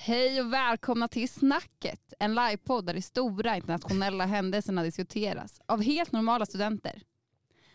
Hej 0.00 0.40
och 0.40 0.52
välkomna 0.52 1.08
till 1.08 1.28
Snacket, 1.28 2.12
en 2.18 2.34
livepodd 2.34 2.86
där 2.86 2.94
de 2.94 3.02
stora 3.02 3.56
internationella 3.56 4.26
händelserna 4.26 4.82
diskuteras 4.82 5.60
av 5.66 5.82
helt 5.82 6.12
normala 6.12 6.46
studenter. 6.46 7.02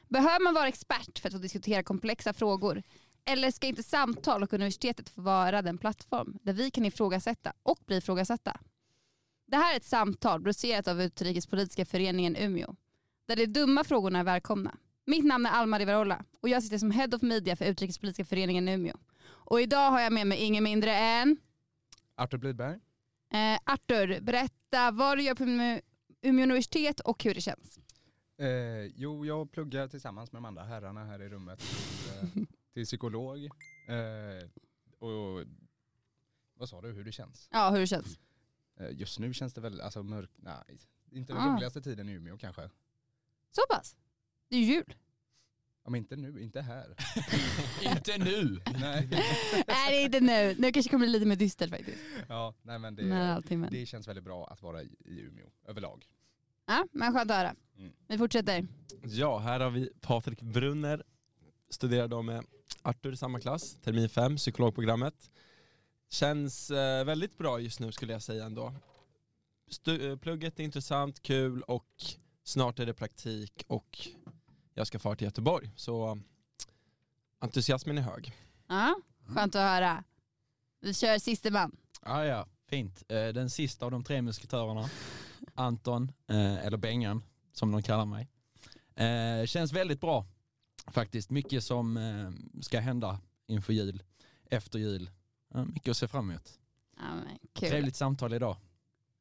Behöver 0.09 0.43
man 0.43 0.53
vara 0.53 0.67
expert 0.67 1.19
för 1.19 1.29
att 1.29 1.33
få 1.33 1.39
diskutera 1.39 1.83
komplexa 1.83 2.33
frågor? 2.33 2.83
Eller 3.25 3.51
ska 3.51 3.67
inte 3.67 3.83
samtal 3.83 4.43
och 4.43 4.53
universitetet 4.53 5.09
få 5.09 5.21
vara 5.21 5.61
den 5.61 5.77
plattform 5.77 6.37
där 6.43 6.53
vi 6.53 6.71
kan 6.71 6.85
ifrågasätta 6.85 7.53
och 7.63 7.79
bli 7.85 7.97
ifrågasatta? 7.97 8.59
Det 9.47 9.57
här 9.57 9.73
är 9.73 9.77
ett 9.77 9.85
samtal 9.85 10.41
producerat 10.41 10.87
av 10.87 11.01
Utrikespolitiska 11.01 11.85
föreningen 11.85 12.35
Umeå, 12.35 12.75
där 13.27 13.35
de 13.35 13.45
dumma 13.45 13.83
frågorna 13.83 14.19
är 14.19 14.23
välkomna. 14.23 14.77
Mitt 15.05 15.25
namn 15.25 15.45
är 15.45 15.51
Alma 15.51 15.79
Rivarola 15.79 16.25
och 16.41 16.49
jag 16.49 16.63
sitter 16.63 16.77
som 16.77 16.91
Head 16.91 17.09
of 17.15 17.21
Media 17.21 17.55
för 17.55 17.65
Utrikespolitiska 17.65 18.25
föreningen 18.25 18.67
Umeå. 18.67 18.95
Och 19.25 19.61
idag 19.61 19.91
har 19.91 19.99
jag 19.99 20.13
med 20.13 20.27
mig 20.27 20.37
ingen 20.37 20.63
mindre 20.63 20.95
än 20.95 21.37
Artur 22.15 22.37
Blidberg. 22.37 22.79
Eh, 23.33 23.59
Artur, 23.63 24.21
berätta 24.21 24.91
vad 24.91 25.17
du 25.17 25.23
gör 25.23 25.35
på 25.35 25.43
Umeå 26.21 26.43
universitet 26.43 26.99
och 26.99 27.23
hur 27.23 27.33
det 27.35 27.41
känns. 27.41 27.79
Eh, 28.37 28.85
jo, 28.95 29.25
jag 29.25 29.51
pluggar 29.51 29.87
tillsammans 29.87 30.31
med 30.31 30.41
de 30.41 30.45
andra 30.45 30.63
herrarna 30.63 31.05
här 31.05 31.21
i 31.21 31.29
rummet 31.29 31.59
till, 31.59 32.39
eh, 32.41 32.45
till 32.73 32.85
psykolog. 32.85 33.45
Eh, 33.87 34.49
och 34.99 35.43
vad 36.53 36.69
sa 36.69 36.81
du, 36.81 36.91
hur 36.91 37.03
det 37.03 37.11
känns? 37.11 37.47
Ja, 37.51 37.69
hur 37.69 37.79
det 37.79 37.87
känns. 37.87 38.19
Eh, 38.79 38.89
just 38.91 39.19
nu 39.19 39.33
känns 39.33 39.53
det 39.53 39.61
väl, 39.61 39.81
alltså 39.81 40.03
mörkt, 40.03 40.33
nej, 40.37 40.79
inte 41.11 41.33
den 41.33 41.41
Ah. 41.41 41.55
roligaste 41.55 41.81
tiden 41.81 42.09
i 42.09 42.11
Umeå 42.11 42.37
kanske. 42.37 42.69
Så 43.51 43.61
pass? 43.69 43.95
Det 44.49 44.55
är 44.55 44.59
ju 44.65 44.83
jul. 45.83 45.87
Om 45.87 45.95
inte 45.95 46.15
nu, 46.15 46.41
inte 46.41 46.61
här. 46.61 46.95
Inte 47.95 48.17
nu! 48.17 48.61
nej. 48.79 49.07
Nej, 49.67 49.89
det 49.89 50.01
är 50.01 50.05
inte 50.05 50.19
nu. 50.19 50.55
Nu 50.59 50.71
kanske 50.71 50.89
det 50.89 50.91
kommer 50.91 51.05
bli 51.05 51.13
lite 51.13 51.25
mer 51.25 51.35
dystert 51.35 51.69
faktiskt. 51.69 51.97
Ja, 52.27 52.53
nej 52.61 52.79
men 52.79 52.95
det, 52.95 53.03
men. 53.03 53.67
det 53.71 53.85
känns 53.85 54.07
väldigt 54.07 54.23
bra 54.23 54.47
att 54.47 54.61
vara 54.61 54.83
i, 54.83 54.95
i 55.05 55.19
Umeå 55.21 55.47
överlag. 55.67 56.05
Ja, 56.65 56.87
men 56.91 57.13
skönt 57.13 57.31
att 57.31 57.37
höra. 57.37 57.55
Mm. 57.77 57.91
Vi 58.07 58.17
fortsätter. 58.17 58.67
Ja, 59.03 59.37
här 59.37 59.59
har 59.59 59.69
vi 59.69 59.89
Patrik 60.01 60.41
Brunner, 60.41 61.03
studerar 61.69 62.07
då 62.07 62.21
med 62.21 62.45
Artur 62.81 63.13
i 63.13 63.17
samma 63.17 63.39
klass, 63.39 63.77
termin 63.81 64.09
5, 64.09 64.35
psykologprogrammet. 64.35 65.31
Känns 66.09 66.71
eh, 66.71 67.05
väldigt 67.05 67.37
bra 67.37 67.59
just 67.59 67.79
nu 67.79 67.91
skulle 67.91 68.13
jag 68.13 68.21
säga 68.21 68.45
ändå. 68.45 68.73
Stu- 69.71 70.17
plugget 70.17 70.59
är 70.59 70.63
intressant, 70.63 71.21
kul 71.21 71.61
och 71.61 71.87
snart 72.43 72.79
är 72.79 72.85
det 72.85 72.93
praktik 72.93 73.63
och 73.67 74.07
jag 74.73 74.87
ska 74.87 74.99
fara 74.99 75.15
till 75.15 75.25
Göteborg. 75.25 75.71
Så 75.75 76.19
entusiasmen 77.39 77.97
är 77.97 78.01
hög. 78.01 78.33
Ja, 78.67 78.95
skönt 79.27 79.55
att 79.55 79.61
höra. 79.61 80.03
Vi 80.81 80.93
kör 80.93 81.17
siste 81.17 81.51
man. 81.51 81.75
Ah, 82.01 82.23
ja, 82.23 82.47
fint. 82.69 83.03
Eh, 83.11 83.27
Den 83.27 83.49
sista 83.49 83.85
av 83.85 83.91
de 83.91 84.03
tre 84.03 84.21
musketörerna, 84.21 84.89
Anton, 85.55 86.11
eh, 86.27 86.65
eller 86.65 86.77
Bengan 86.77 87.23
som 87.53 87.71
de 87.71 87.83
kallar 87.83 88.05
mig. 88.05 88.29
Eh, 88.95 89.45
Känns 89.45 89.73
väldigt 89.73 90.01
bra 90.01 90.25
faktiskt. 90.87 91.29
Mycket 91.29 91.63
som 91.63 91.99
ska 92.61 92.79
hända 92.79 93.19
inför 93.47 93.73
jul, 93.73 94.03
efter 94.49 94.79
jul. 94.79 95.09
Mycket 95.67 95.91
att 95.91 95.97
se 95.97 96.07
fram 96.07 96.29
emot. 96.31 96.59
Ja, 96.97 97.03
men, 97.15 97.39
kul. 97.53 97.69
Trevligt 97.69 97.95
samtal 97.95 98.33
idag. 98.33 98.57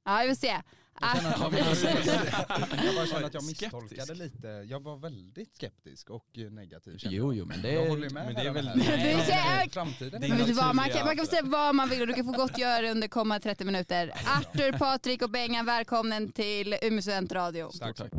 Ja, 0.05 0.21
vi 0.23 0.29
får 0.29 0.35
se. 0.35 0.61
Jag 1.01 1.17
känner 1.17 1.33
att 1.33 1.41
jag, 1.41 2.85
jag 2.85 2.95
bara 2.95 3.07
känner 3.07 3.27
att 3.27 3.35
jag 3.35 3.43
Skeptisk. 3.43 3.63
misstolkade 3.73 4.15
lite. 4.15 4.47
Jag 4.49 4.83
var 4.83 4.97
väldigt 4.97 5.57
skeptisk 5.57 6.11
och 6.11 6.27
negativ. 6.51 6.97
Jo, 6.99 7.35
jo, 7.35 7.45
men 7.47 7.63
det 7.63 7.73
Jag 7.73 7.85
är... 7.85 7.89
håller 7.89 8.11
med 8.11 8.25
men 8.27 8.35
det 8.35 8.41
är 8.41 8.51
väl-. 8.53 8.71
Det 8.79 8.85
är- 9.33 9.69
Framtiden 9.71 10.21
det 10.21 10.27
är 10.27 10.31
men 10.31 10.55
vad, 10.57 10.75
man, 10.77 10.85
kan, 10.89 10.93
naturliga- 10.93 11.05
man 11.05 11.17
kan 11.17 11.27
få 11.27 11.31
säga 11.31 11.43
vad 11.45 11.75
man 11.75 11.89
vill 11.89 12.01
och 12.01 12.07
du 12.07 12.15
kan 12.15 12.25
få 12.25 12.33
gott 12.33 12.59
göra 12.59 12.91
under 12.91 13.09
kommande 13.09 13.43
30 13.43 13.65
minuter. 13.65 14.13
Artur, 14.39 14.73
Patrik 14.73 15.23
och 15.23 15.31
Bengan, 15.31 15.67
välkommen 15.67 16.33
till 16.33 16.77
Umeå 16.83 17.03
studentradio. 17.03 17.71
Tack. 17.81 17.97
tack. 17.97 18.13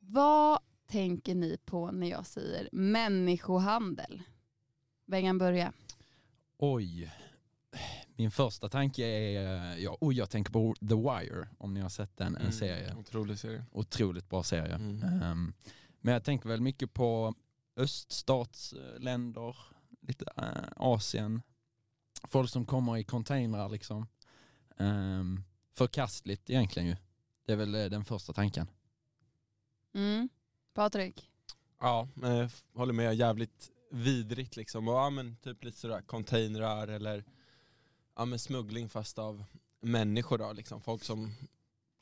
Vad 0.00 0.58
tänker 0.86 1.34
ni 1.34 1.56
på 1.64 1.90
när 1.90 2.10
jag 2.10 2.26
säger 2.26 2.68
människohandel? 2.72 4.22
Bengan 5.06 5.38
börja. 5.38 5.72
Oj. 6.72 7.12
Min 8.16 8.30
första 8.30 8.68
tanke 8.68 9.04
är, 9.04 9.76
ja, 9.76 9.96
oj, 10.00 10.16
jag 10.16 10.30
tänker 10.30 10.52
på 10.52 10.74
The 10.74 10.94
Wire, 10.94 11.48
om 11.58 11.74
ni 11.74 11.80
har 11.80 11.88
sett 11.88 12.16
den, 12.16 12.34
en 12.36 12.40
Mm, 12.40 12.52
serie. 12.52 12.94
Otrolig 12.94 13.38
serie. 13.38 13.64
Otroligt 13.72 14.28
bra 14.28 14.42
serie. 14.42 14.74
Mm. 14.74 15.22
Ehm, 15.22 15.52
men 16.00 16.12
jag 16.14 16.24
tänker 16.24 16.48
väl 16.48 16.60
mycket 16.60 16.94
på 16.94 17.34
öststatsländer, 17.76 19.56
lite 20.00 20.24
eh, 20.36 20.72
Asien. 20.76 21.42
Folk 22.28 22.50
som 22.50 22.66
kommer 22.66 22.96
i 22.96 23.04
containrar 23.04 23.68
liksom. 23.68 24.06
Um, 24.76 25.44
förkastligt 25.72 26.50
egentligen 26.50 26.88
ju. 26.88 26.96
Det 27.46 27.52
är 27.52 27.56
väl 27.56 27.74
eh, 27.74 27.84
den 27.84 28.04
första 28.04 28.32
tanken. 28.32 28.66
Mm. 29.94 30.28
Patrik? 30.74 31.30
Ja, 31.80 32.08
eh, 32.22 32.48
håller 32.74 32.92
med. 32.92 33.14
Jävligt 33.14 33.70
vidrigt 33.94 34.56
liksom. 34.56 34.88
Och, 34.88 34.94
ja, 34.94 35.10
men 35.10 35.36
typ 35.36 35.64
lite 35.64 35.78
sådär 35.78 36.02
containrar 36.02 36.88
eller 36.88 37.24
ja, 38.16 38.24
men 38.24 38.38
smuggling 38.38 38.88
fast 38.88 39.18
av 39.18 39.44
människor 39.80 40.38
då, 40.38 40.52
liksom. 40.52 40.82
Folk 40.82 41.04
som 41.04 41.32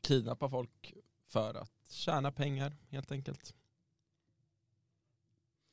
kidnappar 0.02 0.48
folk 0.48 0.94
för 1.26 1.54
att 1.54 1.72
tjäna 1.90 2.32
pengar 2.32 2.76
helt 2.88 3.12
enkelt. 3.12 3.54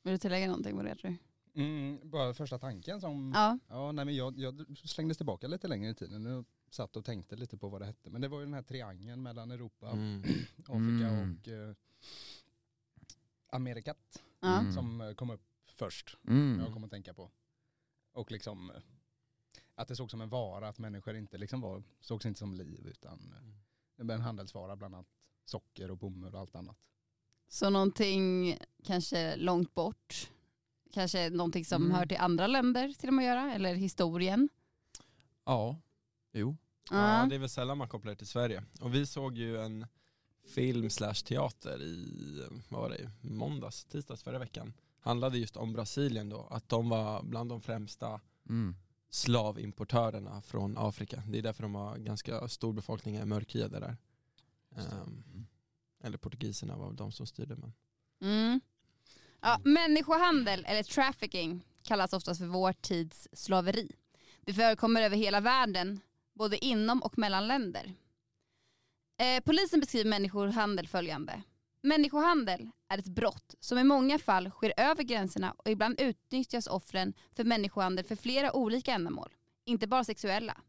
Vill 0.02 0.12
du 0.12 0.18
tillägga 0.18 0.46
någonting 0.46 0.76
på 0.76 0.82
det 0.82 0.94
tror 0.96 1.10
du? 1.10 1.16
Mm, 1.62 2.10
bara 2.10 2.34
första 2.34 2.58
tanken 2.58 3.00
som, 3.00 3.32
Ja. 3.34 3.58
ja 3.68 3.92
nej 3.92 4.04
men 4.04 4.16
jag, 4.16 4.38
jag 4.38 4.78
slängdes 4.84 5.16
tillbaka 5.16 5.46
lite 5.48 5.68
längre 5.68 5.90
i 5.90 5.94
tiden. 5.94 6.24
Jag 6.24 6.44
satt 6.70 6.96
och 6.96 7.04
tänkte 7.04 7.36
lite 7.36 7.56
på 7.58 7.68
vad 7.68 7.80
det 7.80 7.86
hette. 7.86 8.10
Men 8.10 8.20
det 8.20 8.28
var 8.28 8.38
ju 8.38 8.44
den 8.44 8.54
här 8.54 8.62
triangeln 8.62 9.22
mellan 9.22 9.50
Europa, 9.50 9.90
Mm. 9.90 10.22
Afrika 10.58 11.08
Mm. 11.08 11.38
och 11.42 11.48
eh, 11.48 11.74
Amerikat. 13.50 14.22
Mm. 14.42 14.72
som 14.72 15.00
eh, 15.00 15.12
kom 15.12 15.30
upp 15.30 15.42
först. 15.84 16.16
Mm. 16.28 16.60
Jag 16.60 16.72
kom 16.72 16.84
att 16.84 16.90
tänka 16.90 17.14
på. 17.14 17.30
Och 18.12 18.30
liksom 18.30 18.70
eh, 18.70 18.76
att 19.74 19.88
det 19.88 19.96
såg 19.96 20.10
som 20.10 20.20
en 20.20 20.28
vara, 20.28 20.68
att 20.68 20.78
människor 20.78 21.16
inte 21.16 21.38
liksom 21.38 21.60
var, 21.60 21.82
sågs 22.00 22.26
inte 22.26 22.38
som 22.38 22.54
liv 22.54 22.86
utan 22.86 23.34
eh, 23.36 23.48
det 23.96 24.04
var 24.04 24.14
en 24.14 24.20
handelsvara 24.20 24.76
bland 24.76 24.94
annat 24.94 25.06
socker 25.44 25.90
och 25.90 25.96
bomull 25.98 26.34
och 26.34 26.40
allt 26.40 26.54
annat. 26.54 26.88
Så 27.48 27.70
någonting 27.70 28.56
kanske 28.84 29.36
långt 29.36 29.74
bort? 29.74 30.30
Kanske 30.92 31.30
någonting 31.30 31.64
som 31.64 31.82
Mm. 31.82 31.96
hör 31.96 32.06
till 32.06 32.16
andra 32.16 32.46
länder 32.46 32.92
till 32.92 33.08
och 33.08 33.14
med 33.14 33.22
att 33.22 33.38
göra? 33.38 33.54
Eller 33.54 33.74
historien? 33.74 34.48
Ja, 35.44 35.76
jo. 36.32 36.56
Ja, 36.90 37.26
det 37.30 37.34
är 37.34 37.38
väl 37.38 37.48
sällan 37.48 37.78
man 37.78 37.88
kopplar 37.88 38.12
det 38.12 38.16
till 38.16 38.26
Sverige. 38.26 38.64
Och 38.80 38.94
vi 38.94 39.06
såg 39.06 39.38
ju 39.38 39.60
en 39.60 39.86
film 40.54 40.90
slash 40.90 41.14
teater 41.14 41.82
i, 41.82 42.48
vad 42.68 42.80
var 42.80 42.90
det, 42.90 43.10
måndags, 43.20 43.84
tisdags 43.84 44.22
förra 44.22 44.38
veckan. 44.38 44.72
Handlade 45.00 45.38
just 45.38 45.56
om 45.56 45.72
Brasilien 45.72 46.28
då, 46.28 46.46
att 46.50 46.68
de 46.68 46.88
var 46.88 47.22
bland 47.22 47.50
de 47.50 47.60
främsta 47.60 48.20
Mm. 48.48 48.76
slavimportörerna 49.10 50.42
från 50.42 50.78
Afrika. 50.78 51.22
Det 51.26 51.38
är 51.38 51.42
därför 51.42 51.62
de 51.62 51.74
har 51.74 51.96
ganska 51.98 52.48
stor 52.48 52.72
befolkning 52.72 53.16
är 53.16 53.24
mörkhyade 53.24 53.80
där. 53.80 53.96
Ehm, 54.76 55.46
eller 56.02 56.18
portugiserna 56.18 56.76
var 56.76 56.86
väl 56.86 56.96
de 56.96 57.12
som 57.12 57.26
styrde 57.26 57.56
men. 57.56 57.72
Mm. 58.22 58.60
Ja, 59.40 59.60
människohandel 59.64 60.64
eller 60.64 60.82
trafficking 60.82 61.66
kallas 61.82 62.12
oftast 62.12 62.40
för 62.40 62.46
vår 62.46 62.72
tids 62.72 63.28
slaveri. 63.32 63.92
Det 64.40 64.54
förekommer 64.54 65.02
över 65.02 65.16
hela 65.16 65.40
världen, 65.40 66.00
både 66.34 66.64
inom 66.64 67.02
och 67.02 67.18
mellan 67.18 67.48
länder. 67.48 67.94
Eh, 69.16 69.42
polisen 69.44 69.80
beskriver 69.80 70.10
människohandel 70.10 70.88
följande. 70.88 71.42
Människohandel 71.82 72.70
är 72.88 72.98
ett 72.98 73.08
brott 73.08 73.54
som 73.60 73.78
i 73.78 73.84
många 73.84 74.18
fall 74.18 74.50
sker 74.50 74.72
över 74.76 75.02
gränserna 75.02 75.54
och 75.58 75.70
ibland 75.70 76.00
utnyttjas 76.00 76.66
offren 76.66 77.14
för 77.32 77.44
människohandel 77.44 78.04
för 78.04 78.16
flera 78.16 78.52
olika 78.52 78.92
ändamål, 78.92 79.34
inte 79.64 79.86
bara 79.86 80.04
sexuella. 80.04 80.60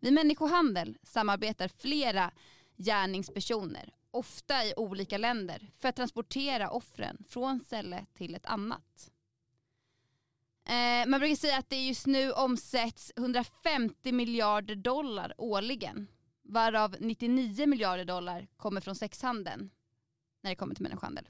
Vid 0.00 0.12
människohandel 0.12 0.98
samarbetar 1.02 1.68
flera 1.68 2.30
gärningspersoner, 2.76 3.94
ofta 4.10 4.64
i 4.64 4.74
olika 4.76 5.18
länder, 5.18 5.70
för 5.78 5.88
att 5.88 5.96
transportera 5.96 6.70
offren 6.70 7.24
från 7.28 7.60
ställe 7.60 8.06
till 8.14 8.34
ett 8.34 8.46
annat. 8.46 9.10
Eh, 10.68 11.06
man 11.06 11.20
brukar 11.20 11.36
säga 11.36 11.58
att 11.58 11.70
det 11.70 11.86
just 11.86 12.06
nu 12.06 12.32
omsätts 12.32 13.12
150 13.16 14.12
miljarder 14.12 14.74
dollar 14.76 15.34
årligen, 15.38 16.06
varav 16.42 16.96
99 17.00 17.66
miljarder 17.66 18.04
dollar 18.04 18.46
kommer 18.56 18.80
från 18.80 18.94
sexhandeln 18.94 19.70
när 20.44 20.50
det 20.50 20.56
kommer 20.56 20.74
till 20.74 20.82
människohandel. 20.82 21.28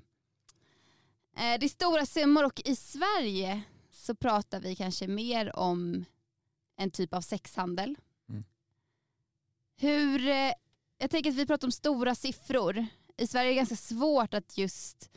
Eh, 1.37 1.58
det 1.61 1.66
är 1.66 1.69
stora 1.69 2.06
summor 2.06 2.44
och 2.44 2.61
i 2.64 2.76
Sverige 2.76 3.62
så 3.90 4.14
pratar 4.14 4.61
vi 4.61 4.76
kanske 4.76 5.08
mer 5.08 5.56
om 5.56 6.05
en 6.76 6.90
typ 6.90 7.14
av 7.14 7.20
sexhandel. 7.20 7.96
Mm. 8.28 8.44
Hur, 9.76 10.28
eh, 10.28 10.52
jag 10.99 11.11
tänker 11.11 11.31
att 11.31 11.37
vi 11.37 11.46
pratar 11.46 11.69
om 11.69 11.72
stora 11.72 12.14
siffror. 12.14 12.87
I 13.16 13.26
Sverige 13.26 13.46
är 13.46 13.50
det 13.50 13.56
ganska 13.56 13.76
svårt 13.76 14.34
att 14.34 14.58
just 14.58 15.11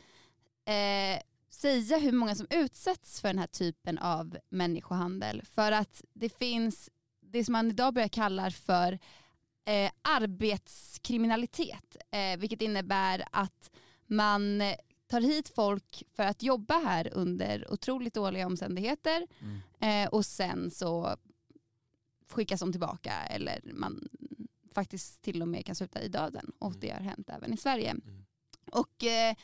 eh, 0.64 1.22
säga 1.50 1.98
hur 1.98 2.12
många 2.12 2.34
som 2.34 2.46
utsätts 2.50 3.20
för 3.20 3.28
den 3.28 3.38
här 3.38 3.46
typen 3.46 3.98
av 3.98 4.38
människohandel. 4.48 5.42
För 5.44 5.72
att 5.72 6.04
det 6.12 6.38
finns 6.38 6.90
det 7.20 7.44
som 7.44 7.52
man 7.52 7.68
idag 7.68 7.94
börjar 7.94 8.08
kalla 8.08 8.50
för 8.50 8.98
eh, 9.64 9.90
arbetskriminalitet. 10.02 11.96
Eh, 12.10 12.38
vilket 12.38 12.62
innebär 12.62 13.24
att 13.32 13.70
man 14.08 14.62
tar 15.06 15.20
hit 15.20 15.48
folk 15.54 16.02
för 16.12 16.22
att 16.22 16.42
jobba 16.42 16.78
här 16.78 17.10
under 17.14 17.72
otroligt 17.72 18.14
dåliga 18.14 18.46
omständigheter 18.46 19.26
Mm. 19.40 19.60
eh, 20.04 20.08
och 20.10 20.26
sen 20.26 20.70
så 20.70 21.16
skickas 22.30 22.60
de 22.60 22.72
tillbaka 22.72 23.12
eller 23.12 23.60
man 23.64 24.08
faktiskt 24.74 25.22
till 25.22 25.42
och 25.42 25.48
med 25.48 25.66
kan 25.66 25.74
sluta 25.74 26.02
i 26.02 26.08
döden. 26.08 26.52
Och 26.58 26.70
Mm. 26.70 26.80
det 26.80 26.90
har 26.90 27.00
hänt 27.00 27.30
även 27.30 27.52
i 27.52 27.56
Sverige. 27.56 27.90
Mm. 27.90 28.24
Och 28.72 29.04
eh, 29.04 29.34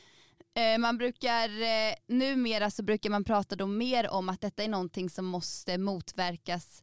eh, 0.54 0.78
man 0.78 0.98
brukar, 0.98 1.48
eh, 1.62 1.94
numera 2.06 2.70
så 2.70 2.82
brukar 2.82 3.10
man 3.10 3.24
prata 3.24 3.56
då 3.56 3.66
mer 3.66 4.08
om 4.10 4.28
att 4.28 4.40
detta 4.40 4.64
är 4.64 4.68
någonting 4.68 5.10
som 5.10 5.24
måste 5.24 5.78
motverkas 5.78 6.82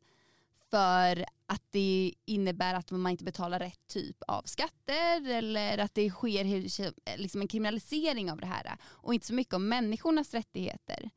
för 0.72 1.26
att 1.46 1.64
det 1.72 2.14
innebär 2.26 2.74
att 2.74 2.92
man 2.92 3.12
inte 3.12 3.24
betalar 3.24 3.60
rätt 3.60 3.88
typ 3.88 4.24
av 4.28 4.44
skatter 4.44 5.30
eller 5.30 5.78
att 5.78 5.96
det 5.96 6.10
sker 6.10 6.46
eh, 6.46 7.18
liksom 7.18 7.42
en 7.42 7.48
kriminalisering 7.48 8.32
av 8.32 8.40
det 8.40 8.46
här 8.46 8.78
och 8.84 9.14
inte 9.14 9.28
så 9.28 9.34
mycket 9.34 9.54
om 9.54 9.70
människornas 9.70 10.34
rättigheter. 10.34 11.10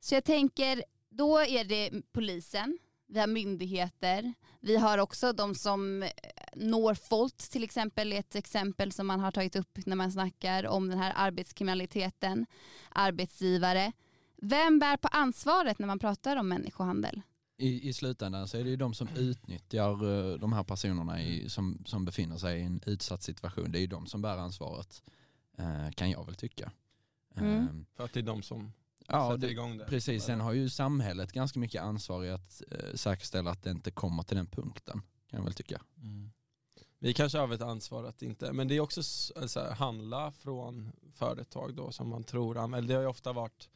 Så 0.00 0.14
jag 0.14 0.24
tänker, 0.24 0.84
då 1.08 1.38
är 1.38 1.64
det 1.64 1.90
polisen, 2.12 2.78
vi 3.06 3.20
har 3.20 3.26
myndigheter, 3.26 4.34
vi 4.60 4.76
har 4.76 4.98
också 4.98 5.32
de 5.32 5.54
som 5.54 6.02
eh, 6.02 6.08
Norfolk 6.54 7.36
till 7.36 7.64
exempel 7.64 8.12
är 8.12 8.18
ett 8.18 8.34
exempel 8.34 8.92
som 8.92 9.06
man 9.06 9.20
har 9.20 9.30
tagit 9.30 9.56
upp 9.56 9.78
när 9.86 9.96
man 9.96 10.12
snackar 10.12 10.66
om 10.66 10.88
den 10.88 10.98
här 10.98 11.12
arbetskriminaliteten, 11.16 12.46
arbetsgivare. 12.88 13.92
Vem 14.36 14.78
bär 14.78 14.96
på 14.96 15.08
ansvaret 15.08 15.78
när 15.78 15.86
man 15.86 15.98
pratar 15.98 16.36
om 16.36 16.48
människohandel? 16.48 17.22
I, 17.56 17.88
I 17.88 17.92
slutändan 17.92 18.48
så 18.48 18.56
är 18.56 18.64
det 18.64 18.70
ju 18.70 18.76
de 18.76 18.94
som 18.94 19.08
utnyttjar 19.08 19.90
eh, 19.90 20.38
de 20.38 20.52
här 20.52 20.62
personerna 20.64 21.22
i, 21.22 21.48
som, 21.48 21.82
som 21.86 22.04
befinner 22.04 22.36
sig 22.36 22.60
i 22.60 22.62
en 22.62 22.80
utsatt 22.86 23.22
situation. 23.22 23.72
Det 23.72 23.78
är 23.78 23.80
ju 23.80 23.86
de 23.86 24.06
som 24.06 24.22
bär 24.22 24.36
ansvaret, 24.36 25.02
eh, 25.58 25.90
kan 25.90 26.10
jag 26.10 26.26
väl 26.26 26.34
tycka. 26.34 26.72
Mm. 27.36 27.58
Eh, 27.58 27.68
För 27.96 28.04
att 28.04 28.12
det 28.12 28.20
är 28.20 28.24
de 28.24 28.42
som 28.42 28.72
ja, 29.08 29.30
sätter 29.30 29.46
det, 29.46 29.52
igång 29.52 29.78
det. 29.78 29.84
precis. 29.84 30.24
Sen 30.24 30.40
har 30.40 30.52
ju 30.52 30.68
samhället 30.68 31.32
ganska 31.32 31.58
mycket 31.58 31.82
ansvar 31.82 32.24
i 32.24 32.30
att 32.30 32.62
eh, 32.70 32.94
säkerställa 32.94 33.50
att 33.50 33.62
det 33.62 33.70
inte 33.70 33.90
kommer 33.90 34.22
till 34.22 34.36
den 34.36 34.46
punkten, 34.46 35.02
kan 35.30 35.38
jag 35.38 35.44
väl 35.44 35.54
tycka. 35.54 35.80
Mm. 36.02 36.32
Vi 36.98 37.14
kanske 37.14 37.38
har 37.38 37.52
ett 37.52 37.62
ansvar 37.62 38.04
att 38.04 38.22
inte, 38.22 38.52
men 38.52 38.68
det 38.68 38.76
är 38.76 38.80
också 38.80 39.02
så 39.02 39.60
här, 39.60 39.74
handla 39.74 40.32
från 40.32 40.92
företag 41.14 41.74
då 41.74 41.92
som 41.92 42.08
man 42.08 42.24
tror, 42.24 42.74
eller 42.76 42.88
det 42.88 42.94
har 42.94 43.02
ju 43.02 43.08
ofta 43.08 43.32
varit 43.32 43.68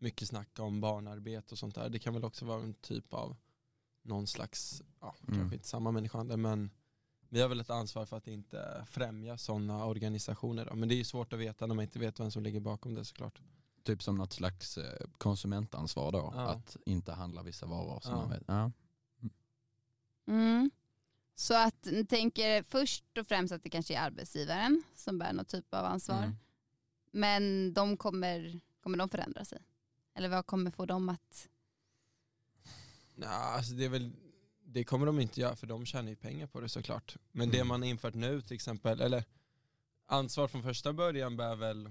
mycket 0.00 0.28
snack 0.28 0.58
om 0.58 0.80
barnarbete 0.80 1.54
och 1.54 1.58
sånt 1.58 1.74
där. 1.74 1.88
Det 1.88 1.98
kan 1.98 2.14
väl 2.14 2.24
också 2.24 2.44
vara 2.44 2.62
en 2.62 2.74
typ 2.74 3.14
av 3.14 3.36
någon 4.02 4.26
slags, 4.26 4.82
ja 5.00 5.14
Mm. 5.28 5.38
kanske 5.40 5.56
inte 5.56 5.68
samma 5.68 5.90
människohandel 5.90 6.36
men 6.36 6.70
vi 7.28 7.40
har 7.40 7.48
väl 7.48 7.60
ett 7.60 7.70
ansvar 7.70 8.06
för 8.06 8.16
att 8.16 8.26
inte 8.26 8.86
främja 8.90 9.38
sådana 9.38 9.84
organisationer 9.84 10.64
då. 10.66 10.74
Men 10.74 10.88
det 10.88 10.94
är 10.94 10.96
ju 10.96 11.04
svårt 11.04 11.32
att 11.32 11.38
veta 11.38 11.66
när 11.66 11.74
man 11.74 11.82
inte 11.82 11.98
vet 11.98 12.20
vem 12.20 12.30
som 12.30 12.42
ligger 12.42 12.60
bakom 12.60 12.94
det 12.94 13.04
såklart. 13.04 13.40
Typ 13.82 14.02
som 14.02 14.16
något 14.16 14.32
slags 14.32 14.78
eh, 14.78 15.06
konsumentansvar 15.18 16.12
då, 16.12 16.32
Ja. 16.36 16.40
att 16.48 16.76
inte 16.86 17.12
handla 17.12 17.42
vissa 17.42 17.66
varor 17.66 18.00
som 18.00 18.12
Ja. 18.12 18.16
man 18.18 18.30
vet. 18.30 18.42
Ja. 18.46 18.72
Mm. 20.26 20.70
Så 21.34 21.54
att 21.66 21.84
ni 21.92 22.06
tänker 22.06 22.62
först 22.62 23.04
och 23.18 23.26
främst 23.26 23.52
att 23.52 23.62
det 23.62 23.70
kanske 23.70 23.94
är 23.96 24.00
arbetsgivaren 24.00 24.82
som 24.94 25.18
bär 25.18 25.32
någon 25.32 25.44
typ 25.44 25.74
av 25.74 25.84
ansvar. 25.84 26.18
Mm. 26.22 26.36
Men 27.10 27.74
de 27.74 27.96
kommer, 27.96 28.60
kommer 28.82 28.98
de 28.98 29.08
förändra 29.08 29.44
sig? 29.44 29.62
Eller 30.18 30.28
vad 30.28 30.46
kommer 30.46 30.70
få 30.70 30.86
dem 30.86 31.08
att... 31.08 31.48
Nej, 33.14 33.28
alltså 33.28 33.72
det, 33.72 33.84
är 33.84 33.88
väl, 33.88 34.12
det 34.64 34.84
kommer 34.84 35.06
de 35.06 35.20
inte 35.20 35.40
göra 35.40 35.56
för 35.56 35.66
de 35.66 35.86
tjänar 35.86 36.08
ju 36.08 36.16
pengar 36.16 36.46
på 36.46 36.60
det 36.60 36.68
såklart. 36.68 37.16
Men 37.32 37.50
det 37.50 37.56
Mm. 37.56 37.68
man 37.68 37.82
har 37.82 37.88
infört 37.88 38.14
nu 38.14 38.40
till 38.40 38.54
exempel, 38.54 39.00
eller 39.00 39.24
ansvar 40.06 40.48
från 40.48 40.62
första 40.62 40.92
början 40.92 41.36
bär 41.36 41.56
väl 41.56 41.90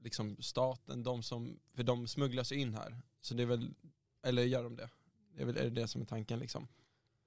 liksom 0.00 0.36
staten, 0.40 1.02
de 1.02 1.22
som, 1.22 1.58
för 1.74 1.82
de 1.82 2.08
smugglas 2.08 2.52
in 2.52 2.74
här. 2.74 3.00
Så 3.20 3.34
det 3.34 3.42
är 3.42 3.46
väl, 3.46 3.74
eller 4.22 4.42
gör 4.42 4.62
de 4.62 4.76
det? 4.76 4.88
Det 5.34 5.42
är 5.42 5.46
väl 5.46 5.56
är 5.56 5.64
det, 5.64 5.70
det 5.70 5.88
som 5.88 6.00
är 6.00 6.06
tanken 6.06 6.38
liksom. 6.38 6.68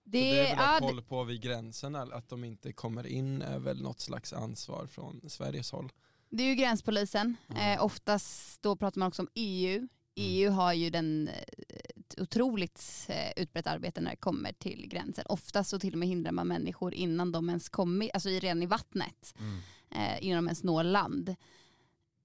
Det, 0.03 0.19
så 0.19 0.23
det 0.23 0.39
är 0.39 0.55
väl 0.55 0.59
att 0.59 0.65
ja, 0.65 0.73
det, 0.87 0.93
koll 0.93 1.03
på 1.03 1.23
vid 1.23 1.41
gränserna, 1.41 2.01
att 2.01 2.29
de 2.29 2.43
inte 2.43 2.73
kommer 2.73 3.07
in 3.07 3.41
är 3.41 3.59
väl 3.59 3.81
något 3.81 3.99
slags 3.99 4.33
ansvar 4.33 4.87
från 4.87 5.29
Sveriges 5.29 5.71
håll. 5.71 5.91
det 6.29 6.43
är 6.43 6.47
ju 6.47 6.55
gränspolisen. 6.55 7.35
Mm. 7.49 7.77
Eh, 7.77 7.83
oftast 7.83 8.61
då 8.61 8.75
pratar 8.75 8.99
man 8.99 9.07
också 9.07 9.21
om 9.21 9.29
EU. 9.35 9.87
EU 10.15 10.49
har 10.51 10.73
ju 10.73 10.89
den 10.89 11.27
eh, 11.27 12.21
otroligt 12.21 13.05
eh, 13.09 13.31
utbrett 13.43 13.67
arbete 13.67 14.01
när 14.01 14.11
det 14.11 14.17
kommer 14.17 14.53
till 14.53 14.87
gränsen. 14.87 15.25
Oftast 15.29 15.69
så 15.69 15.79
till 15.79 15.93
och 15.93 15.99
med 15.99 16.07
hindrar 16.07 16.31
man 16.31 16.47
människor 16.47 16.93
innan 16.93 17.31
de 17.31 17.49
ens 17.49 17.69
kommer, 17.69 18.09
alltså 18.13 18.29
redan 18.29 18.63
i 18.63 18.65
vattnet, 18.65 19.33
Mm. 19.39 19.59
eh, 19.91 20.25
innan 20.25 20.37
de 20.43 20.47
ens 20.47 20.63
når 20.63 20.83
land. 20.83 21.35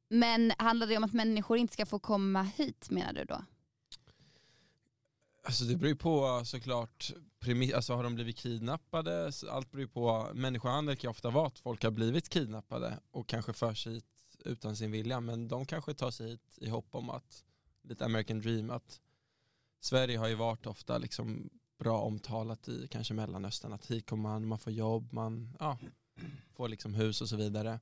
Men 0.09 0.53
handlar 0.59 0.87
det 0.87 0.97
om 0.97 1.05
att 1.05 1.13
människor 1.13 1.59
inte 1.59 1.73
ska 1.73 1.87
få 1.87 1.99
komma 1.99 2.43
hit 2.43 2.91
menar 2.91 3.13
du 3.13 3.25
då? 3.25 3.45
Alltså 5.45 5.65
det 5.65 5.77
beror 5.77 5.89
ju 5.89 5.97
på 5.97 6.43
såklart, 6.45 7.13
alltså 7.75 7.95
har 7.95 8.05
de 8.05 8.15
blivit 8.15 8.37
kidnappade, 8.37 9.33
allt 9.51 9.71
beror 9.71 9.81
ju 9.83 9.89
på, 9.89 10.31
människohandel 10.35 10.97
kan 10.97 11.09
ju 11.09 11.11
ofta 11.11 11.31
vara 11.31 11.47
att 11.47 11.59
folk 11.59 11.85
har 11.85 11.91
blivit 11.91 12.29
kidnappade 12.29 12.99
och 13.11 13.29
kanske 13.29 13.53
förs 13.53 13.87
hit 13.87 14.05
utan 14.45 14.77
sin 14.77 14.91
vilja 14.91 15.21
men 15.21 15.49
de 15.49 15.67
kanske 15.67 15.95
tar 15.95 16.11
sig 16.11 16.31
hit 16.31 16.59
i 16.61 16.69
hopp 16.69 16.89
om 16.95 17.11
att, 17.11 17.45
lite 17.83 18.05
American 18.05 18.41
dream, 18.41 18.71
att 18.71 19.01
Sverige 19.81 20.19
har 20.19 20.29
ju 20.29 20.35
varit 20.35 20.67
ofta 20.67 20.99
liksom 20.99 21.51
bra 21.79 22.01
omtalat 22.01 22.69
i 22.69 22.89
kanske 22.91 23.15
Mellanöstern 23.15 23.73
att 23.73 23.87
hit 23.87 24.07
kommer 24.07 24.23
man, 24.23 24.47
man 24.47 24.59
får 24.59 24.73
jobb, 24.73 25.13
man 25.13 25.57
ja, 25.59 25.79
får 26.55 26.69
liksom 26.69 26.95
hus 26.95 27.21
och 27.21 27.29
så 27.29 27.37
vidare. 27.37 27.81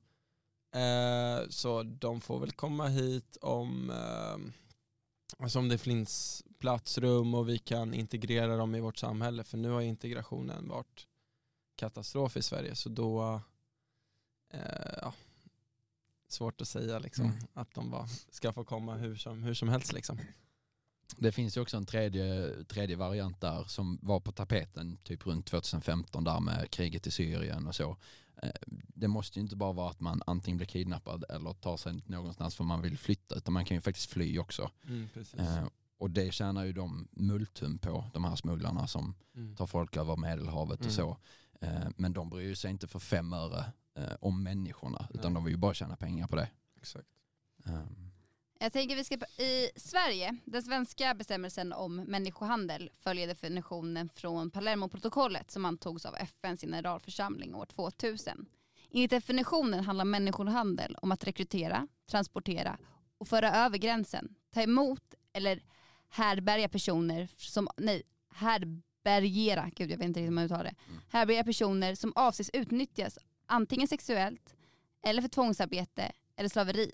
Eh, 0.75 1.49
så 1.49 1.83
de 1.83 2.21
får 2.21 2.39
väl 2.39 2.51
komma 2.51 2.87
hit 2.87 3.37
om 3.41 3.89
eh, 3.89 4.53
Alltså 5.37 5.59
om 5.59 5.69
det 5.69 5.77
finns 5.77 6.43
platsrum 6.59 7.33
och 7.33 7.49
vi 7.49 7.57
kan 7.57 7.93
integrera 7.93 8.57
dem 8.57 8.75
i 8.75 8.79
vårt 8.79 8.97
samhälle. 8.97 9.43
För 9.43 9.57
nu 9.57 9.69
har 9.69 9.81
integrationen 9.81 10.67
varit 10.67 11.07
katastrof 11.75 12.37
i 12.37 12.41
Sverige. 12.41 12.75
Så 12.75 12.89
då, 12.89 13.41
eh, 14.53 14.93
ja, 15.01 15.13
svårt 16.31 16.61
att 16.61 16.67
säga 16.67 16.99
liksom, 16.99 17.25
Mm. 17.25 17.37
att 17.53 17.73
de 17.73 17.89
bara 17.91 18.07
ska 18.29 18.53
få 18.53 18.63
komma 18.63 18.95
hur 18.95 19.15
som, 19.15 19.43
hur 19.43 19.53
som 19.53 19.69
helst. 19.69 19.93
Liksom. 19.93 20.19
Det 21.17 21.31
finns 21.31 21.57
ju 21.57 21.61
också 21.61 21.77
en 21.77 21.85
tredje, 21.85 22.51
tredje 22.63 22.95
variant 22.95 23.41
där 23.41 23.63
som 23.63 23.99
var 24.01 24.19
på 24.19 24.31
tapeten 24.31 24.97
typ 25.03 25.25
runt 25.27 25.45
2015 25.45 26.23
där 26.23 26.39
med 26.39 26.71
kriget 26.71 27.07
i 27.07 27.11
Syrien 27.11 27.67
och 27.67 27.75
så. 27.75 27.97
Eh, 28.43 28.49
Det 28.71 29.07
måste 29.07 29.39
ju 29.39 29.43
inte 29.43 29.55
bara 29.55 29.73
vara 29.73 29.89
att 29.89 29.99
man 29.99 30.21
antingen 30.27 30.57
blir 30.57 30.67
kidnappad 30.67 31.23
eller 31.29 31.53
tar 31.53 31.77
sig 31.77 32.01
någonstans 32.05 32.55
för 32.55 32.63
man 32.63 32.81
vill 32.81 32.97
flytta 32.97 33.35
utan 33.35 33.53
man 33.53 33.65
kan 33.65 33.77
ju 33.77 33.81
faktiskt 33.81 34.09
fly 34.09 34.39
också. 34.39 34.71
precis. 35.13 35.39
Eh, 35.39 35.67
Och 35.97 36.09
det 36.09 36.33
tjänar 36.33 36.63
ju 36.65 36.73
de 36.73 37.07
multum 37.11 37.77
på, 37.77 38.05
de 38.13 38.23
här 38.23 38.35
smugglarna 38.35 38.87
som 38.87 39.15
Mm. 39.35 39.55
tar 39.55 39.67
folk 39.67 39.97
över 39.97 40.15
Medelhavet 40.15 40.79
Mm. 40.79 40.87
och 40.87 40.93
så. 40.93 41.17
Eh, 41.61 41.89
Men 41.97 42.13
de 42.13 42.29
bryr 42.29 42.55
sig 42.55 42.71
inte 42.71 42.87
för 42.87 42.99
fem 42.99 43.33
öre 43.33 43.65
eh, 43.99 44.15
om 44.21 44.43
människorna 44.43 45.07
utan 45.13 45.33
Nej. 45.33 45.37
de 45.39 45.43
vill 45.45 45.53
ju 45.53 45.57
bara 45.59 45.73
tjäna 45.73 45.95
pengar 45.95 46.27
på 46.27 46.35
det. 46.35 46.49
Exakt. 46.77 47.07
Um, 47.65 48.11
Jag 48.59 48.73
tänker 48.73 48.95
vi 48.95 49.03
ska, 49.03 49.15
i 49.37 49.69
Sverige, 49.75 50.37
den 50.45 50.63
svenska 50.63 51.13
bestämmelsen 51.13 51.73
om 51.73 51.95
människohandel 51.95 52.89
följer 52.95 53.27
definitionen 53.27 54.09
från 54.09 54.51
Palermoprotokollet 54.51 55.51
som 55.51 55.65
antogs 55.65 56.05
av 56.05 56.15
FNs 56.15 56.61
generalförsamling 56.61 57.55
år 57.55 57.65
2000. 57.65 58.45
Enligt 58.91 59.11
definitionen 59.11 59.83
handlar 59.83 60.05
människohandel 60.05 60.95
om 61.01 61.11
att 61.11 61.23
rekrytera, 61.27 61.87
transportera 62.09 62.77
och 63.17 63.27
föra 63.27 63.51
över 63.51 63.77
gränsen, 63.77 64.35
ta 64.53 64.61
emot 64.61 65.13
eller 65.33 65.63
härbärga 66.09 66.69
personer 66.69 67.27
som, 67.37 67.67
nej, 67.77 68.01
härbärgera, 68.29 69.69
gud 69.75 69.91
jag 69.91 69.97
vet 69.97 70.05
inte 70.05 70.19
riktigt 70.19 70.27
hur 70.27 70.35
man 70.35 70.43
uttalar 70.43 70.63
det, 70.63 70.75
Mm. 70.89 71.01
härbärga 71.09 71.43
personer 71.43 71.95
som 71.95 72.13
avses 72.15 72.49
utnyttjas 72.53 73.17
antingen 73.49 73.87
sexuellt 73.87 74.55
eller 75.03 75.21
för 75.21 75.29
tvångsarbete 75.29 76.11
eller 76.35 76.49
slaveri. 76.49 76.91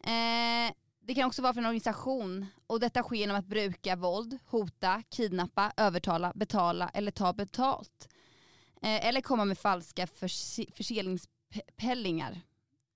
Eh, 0.00 0.74
det 1.00 1.14
kan 1.14 1.26
också 1.26 1.42
vara 1.42 1.54
för 1.54 1.60
en 1.60 1.66
organisation 1.66 2.46
och 2.66 2.80
detta 2.80 3.02
sker 3.02 3.16
genom 3.16 3.36
att 3.36 3.46
bruka 3.46 3.96
våld, 3.96 4.38
hota, 4.46 5.02
kidnappa, 5.10 5.72
övertala, 5.76 6.32
betala 6.34 6.90
eller 6.94 7.10
ta 7.10 7.32
betalt. 7.32 8.08
Eh, 8.82 9.06
eller 9.06 9.20
komma 9.20 9.44
med 9.44 9.58
falska 9.58 10.06
förse 10.06 10.64
förseningspenningar. 10.74 12.40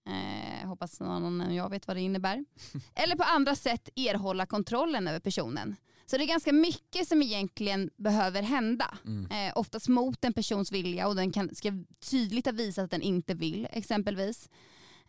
Eh, 0.06 0.68
hoppas 0.68 1.00
någon 1.00 1.40
än 1.40 1.54
jag 1.54 1.70
vet 1.70 1.86
vad 1.86 1.96
det 1.96 2.00
innebär. 2.00 2.44
eller 2.94 3.16
på 3.16 3.22
andra 3.22 3.54
sätt 3.54 3.88
erhålla 3.96 4.46
kontrollen 4.46 5.08
över 5.08 5.20
personen. 5.20 5.76
Så 6.06 6.16
det 6.16 6.24
är 6.24 6.26
ganska 6.26 6.52
mycket 6.52 7.08
som 7.08 7.22
egentligen 7.22 7.90
behöver 7.96 8.42
hända. 8.42 8.98
mm. 9.04 9.30
Eh, 9.30 9.52
oftast 9.58 9.88
mot 9.88 10.24
en 10.24 10.32
persons 10.32 10.72
vilja 10.72 11.08
och 11.08 11.16
den 11.16 11.32
kan, 11.32 11.54
ska 11.54 11.72
tydligt 12.10 12.46
ha 12.46 12.52
visat 12.52 12.84
att 12.84 12.90
den 12.90 13.02
inte 13.02 13.34
vill 13.34 13.68
exempelvis. 13.72 14.48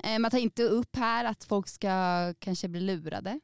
Eh, 0.03 0.19
man 0.19 0.31
tar 0.31 0.37
inte 0.37 0.63
upp 0.63 0.95
här 0.95 1.25
att 1.25 1.43
folk 1.43 1.67
ska 1.67 2.33
kanske 2.39 2.67
bli 2.67 2.79
lurade. 2.79 3.39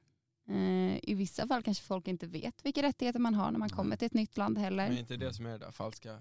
Eh, 0.49 0.97
I 1.03 1.13
vissa 1.13 1.47
fall 1.47 1.63
kanske 1.63 1.83
folk 1.83 2.07
inte 2.07 2.27
vet 2.27 2.65
vilka 2.65 2.81
rättigheter 2.81 3.19
man 3.19 3.33
har 3.33 3.51
när 3.51 3.59
man 3.59 3.69
kommer 3.69 3.95
till 3.95 4.05
ett 4.05 4.13
nytt 4.13 4.37
land 4.37 4.57
heller. 4.57 4.83
Men 4.83 4.97
är 4.97 4.99
inte 4.99 5.17
det 5.17 5.33
som 5.33 5.45
är 5.45 5.51
det 5.51 5.57
där 5.57 5.71
falska 5.71 6.19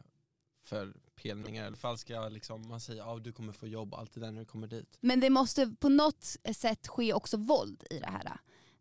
förpelningar 0.65 1.67
eller 1.67 1.77
falska 1.77 2.29
liksom, 2.29 2.69
man 2.69 2.81
säger 2.81 3.03
att 3.03 3.09
ah, 3.09 3.19
du 3.19 3.33
kommer 3.33 3.53
få 3.53 3.67
jobb 3.67 3.95
allt 3.95 4.15
det 4.15 4.21
där 4.21 4.31
när 4.31 4.41
du 4.41 4.47
kommer 4.47 4.67
dit. 4.67 4.99
Men 5.01 5.21
det 5.21 5.31
måste 5.31 5.77
på 5.81 5.89
något 5.89 6.37
sätt 6.55 6.89
ske 6.89 7.13
också 7.13 7.37
våld 7.37 7.85
i 7.91 7.99
det 7.99 8.11
här. 8.11 8.39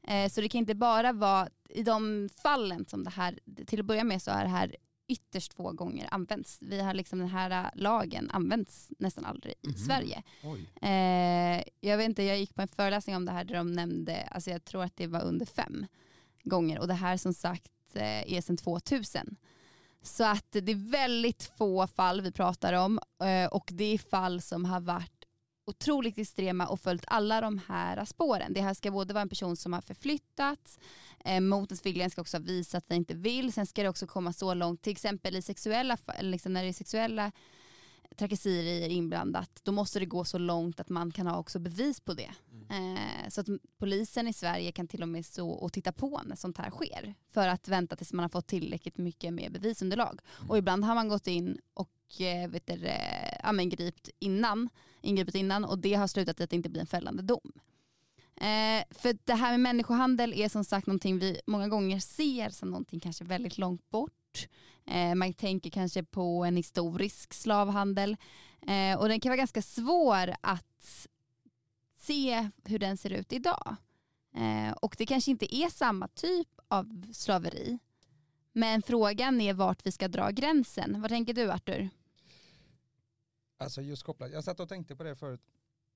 Eh, 0.08 0.30
så 0.30 0.42
det 0.42 0.50
kan 0.50 0.60
inte 0.60 0.76
bara 0.76 1.14
vara, 1.14 1.48
i 1.70 1.84
de 1.84 2.30
fallen 2.44 2.86
som 2.86 3.04
det 3.04 3.10
här, 3.10 3.40
till 3.66 3.80
att 3.80 3.86
börja 3.86 4.04
med 4.04 4.22
så 4.22 4.32
är 4.32 4.44
det 4.44 4.50
här 4.50 4.76
ytterst 5.08 5.54
få 5.54 5.72
gånger 5.72 6.08
används. 6.12 6.58
Vi 6.62 6.82
har 6.82 6.94
liksom 6.94 7.20
den 7.20 7.28
här 7.30 7.72
lagen 7.76 8.30
används 8.32 8.90
nästan 9.00 9.26
aldrig 9.26 9.54
i 9.62 9.68
Mhm. 9.68 9.78
Sverige. 9.78 10.24
Eh, 10.82 11.64
jag 11.80 11.98
vet 11.98 12.06
inte, 12.10 12.24
jag 12.24 12.38
gick 12.40 12.56
på 12.56 12.62
en 12.62 12.68
föreläsning 12.68 13.16
om 13.16 13.26
det 13.26 13.32
här 13.32 13.44
där 13.44 13.56
de 13.56 13.72
nämnde, 13.72 14.22
alltså 14.24 14.50
jag 14.50 14.64
tror 14.66 14.84
att 14.84 14.98
det 14.98 15.08
var 15.08 15.22
under 15.22 15.46
fem 15.46 15.86
gånger 16.44 16.80
och 16.80 16.88
det 16.88 16.94
här 16.94 17.18
som 17.18 17.34
sagt 17.34 17.72
eh, 17.94 18.34
är 18.34 18.42
sedan 18.42 18.58
2000. 18.58 19.36
Så 20.04 20.24
att 20.24 20.46
det 20.52 20.72
är 20.72 20.92
väldigt 20.92 21.52
få 21.58 21.88
fall 21.88 22.22
vi 22.22 22.32
pratar 22.32 22.74
om 22.74 23.00
eh, 23.24 23.46
och 23.46 23.70
det 23.74 23.84
är 23.94 23.98
fall 23.98 24.42
som 24.42 24.66
har 24.66 24.80
varit 24.82 25.21
otroligt 25.66 26.18
extrema 26.18 26.68
och 26.68 26.80
följt 26.80 27.04
alla 27.08 27.42
de 27.42 27.62
här 27.68 28.06
spåren. 28.06 28.54
Det 28.54 28.62
här 28.62 28.74
ska 28.74 28.92
både 28.92 29.14
vara 29.14 29.22
en 29.22 29.30
person 29.30 29.56
som 29.56 29.74
har 29.74 29.82
förflyttats, 29.82 30.80
eh, 31.26 31.40
mot 31.40 31.72
ens 31.72 31.86
vilja, 31.86 32.10
ska 32.10 32.22
också 32.22 32.38
ha 32.38 32.44
visat 32.44 32.78
att 32.84 32.90
den 32.90 32.98
inte 32.98 33.14
vill. 33.14 33.54
Sen 33.54 33.66
ska 33.66 33.84
det 33.84 33.90
också 33.90 34.08
komma 34.08 34.34
så 34.34 34.54
långt, 34.54 34.82
till 34.82 34.92
exempel 34.92 35.36
i 35.36 35.42
sexuella, 35.42 35.98
liksom 36.20 36.54
när 36.54 36.64
det 36.64 36.70
är 36.70 36.74
sexuella 36.74 37.32
trakasserier 38.18 38.90
inblandat, 38.90 39.60
då 39.64 39.72
måste 39.72 40.00
det 40.00 40.06
gå 40.06 40.26
så 40.26 40.38
långt 40.38 40.80
att 40.80 40.90
man 40.90 41.12
kan 41.12 41.28
ha 41.28 41.38
också 41.38 41.60
bevis 41.60 42.00
på 42.00 42.14
det. 42.14 42.32
Eh, 42.70 43.30
så 43.30 43.42
att 43.42 43.48
polisen 43.78 44.28
i 44.28 44.34
Sverige 44.34 44.72
kan 44.72 44.88
till 44.88 45.02
och 45.02 45.10
med 45.10 45.26
stå 45.26 45.50
och 45.50 45.74
titta 45.74 45.92
på 45.92 46.22
när 46.26 46.36
sånt 46.36 46.58
här 46.58 46.70
sker. 46.70 47.16
För 47.28 47.48
att 47.48 47.68
vänta 47.68 47.96
tills 47.96 48.14
man 48.14 48.24
har 48.24 48.30
fått 48.30 48.48
tillräckligt 48.48 48.98
mycket 48.98 49.34
mer 49.34 49.50
bevisunderlag. 49.50 50.20
Och 50.50 50.58
ibland 50.58 50.86
har 50.86 50.96
man 50.96 51.08
gått 51.08 51.28
in 51.28 51.58
och 51.74 51.90
Eh, 52.20 52.50
vet 52.50 52.68
du, 52.68 52.86
eh, 52.86 53.38
ja, 53.44 53.52
men 53.52 53.70
gript 53.70 54.10
innan, 54.20 54.70
ingripit 55.02 55.36
innan 55.36 55.66
och 55.66 55.80
det 55.80 55.94
har 55.94 56.08
slutat 56.08 56.40
i 56.40 56.44
att 56.44 56.50
det 56.50 56.56
inte 56.56 56.70
blir 56.70 56.82
en 56.82 56.88
fällande 56.88 57.24
dom. 57.24 57.52
Eh, 58.36 58.84
för 58.90 59.18
det 59.26 59.34
här 59.34 59.52
med 59.52 59.60
människohandel 59.60 60.34
är 60.34 60.50
som 60.50 60.64
sagt 60.64 60.88
någonting 60.88 61.20
vi 61.20 61.42
många 61.48 61.68
gånger 61.68 62.00
ser 62.00 62.50
som 62.50 62.70
någonting 62.70 63.00
kanske 63.00 63.24
väldigt 63.24 63.58
långt 63.58 63.90
bort. 63.90 64.48
Eh, 64.86 65.16
man 65.16 65.34
tänker 65.34 65.70
kanske 65.70 66.04
på 66.04 66.46
en 66.46 66.56
historisk 66.56 67.34
slavhandel 67.34 68.18
eh, 68.68 69.00
och 69.00 69.10
den 69.10 69.20
kan 69.20 69.30
vara 69.30 69.38
ganska 69.38 69.62
svår 69.62 70.36
att 70.42 71.08
se 71.98 72.50
hur 72.64 72.80
den 72.80 72.98
ser 72.98 73.10
ut 73.10 73.34
idag. 73.34 73.76
Eh, 74.36 74.72
och 74.72 74.96
det 74.98 75.06
kanske 75.06 75.32
inte 75.32 75.56
är 75.56 75.70
samma 75.70 76.08
typ 76.08 76.50
av 76.68 77.14
slaveri. 77.14 77.80
Men 78.54 78.82
frågan 78.82 79.42
är 79.42 79.54
vart 79.54 79.86
vi 79.86 79.92
ska 79.92 80.08
dra 80.08 80.30
gränsen. 80.30 81.02
Vad 81.02 81.10
tänker 81.10 81.34
du 81.34 81.52
Artur? 81.52 81.90
Alltså 83.64 83.82
just 83.82 84.04
kopplat, 84.04 84.32
jag 84.32 84.44
satt 84.44 84.60
och 84.60 84.70
tänkte 84.70 84.96
på 84.96 85.04
det 85.04 85.16
förut. 85.16 85.42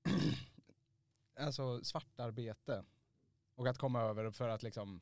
alltså 1.36 1.84
svartarbete. 1.84 2.84
Och 3.54 3.66
att 3.68 3.78
komma 3.78 4.00
över 4.00 4.30
för 4.30 4.48
att 4.48 4.62
liksom 4.62 5.00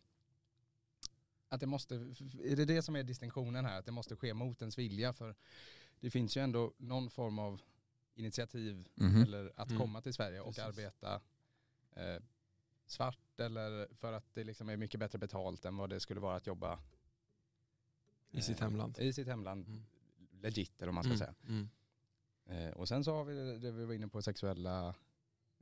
att 1.49 1.61
det 1.61 1.67
måste, 1.67 1.95
är 2.45 2.57
det 2.57 2.65
det 2.65 2.83
som 2.83 2.97
är 2.97 3.03
distinktionen 3.03 3.65
här? 3.65 3.79
Att 3.79 3.87
det 3.87 3.93
måste 3.93 4.17
ske 4.17 4.35
mot 4.35 4.61
ens 4.63 4.79
vilja? 4.79 5.13
För 5.13 5.35
det 6.01 6.11
finns 6.11 6.37
ju 6.37 6.41
ändå 6.41 6.73
någon 6.77 7.11
form 7.11 7.39
av 7.39 7.63
initiativ 8.15 8.89
Mhm. 8.95 9.23
eller 9.23 9.53
att 9.57 9.69
Mm. 9.71 9.81
komma 9.81 10.01
till 10.01 10.15
Sverige 10.15 10.41
och 10.41 10.55
Precis. 10.55 10.65
arbeta 10.65 11.21
eh, 11.97 12.23
svart 12.87 13.41
eller 13.41 13.89
för 13.95 14.13
att 14.13 14.35
det 14.35 14.45
liksom 14.45 14.69
är 14.69 14.77
mycket 14.77 15.01
bättre 15.01 15.19
betalt 15.19 15.65
än 15.65 15.77
vad 15.77 15.91
det 15.91 16.01
skulle 16.01 16.21
vara 16.21 16.37
att 16.37 16.47
jobba 16.47 16.79
I 18.31 18.43
sitt 18.43 18.61
eh, 18.61 18.65
hemland. 18.65 18.99
I 18.99 19.13
sitt 19.13 19.27
hemland, 19.29 19.67
Mm. 19.69 19.85
legit 20.31 20.77
eller 20.83 20.93
vad 20.93 20.95
man 20.95 21.05
ska 21.05 21.13
Mm. 21.13 21.19
säga. 21.19 21.35
Mm. 22.47 22.69
Eh, 22.69 22.73
och 22.73 22.89
sen 22.89 23.05
så 23.05 23.15
har 23.15 23.25
vi 23.25 23.59
det, 23.59 23.71
vi 23.71 23.85
var 23.85 23.95
inne 23.95 24.09
på 24.09 24.23
sexuella 24.23 24.89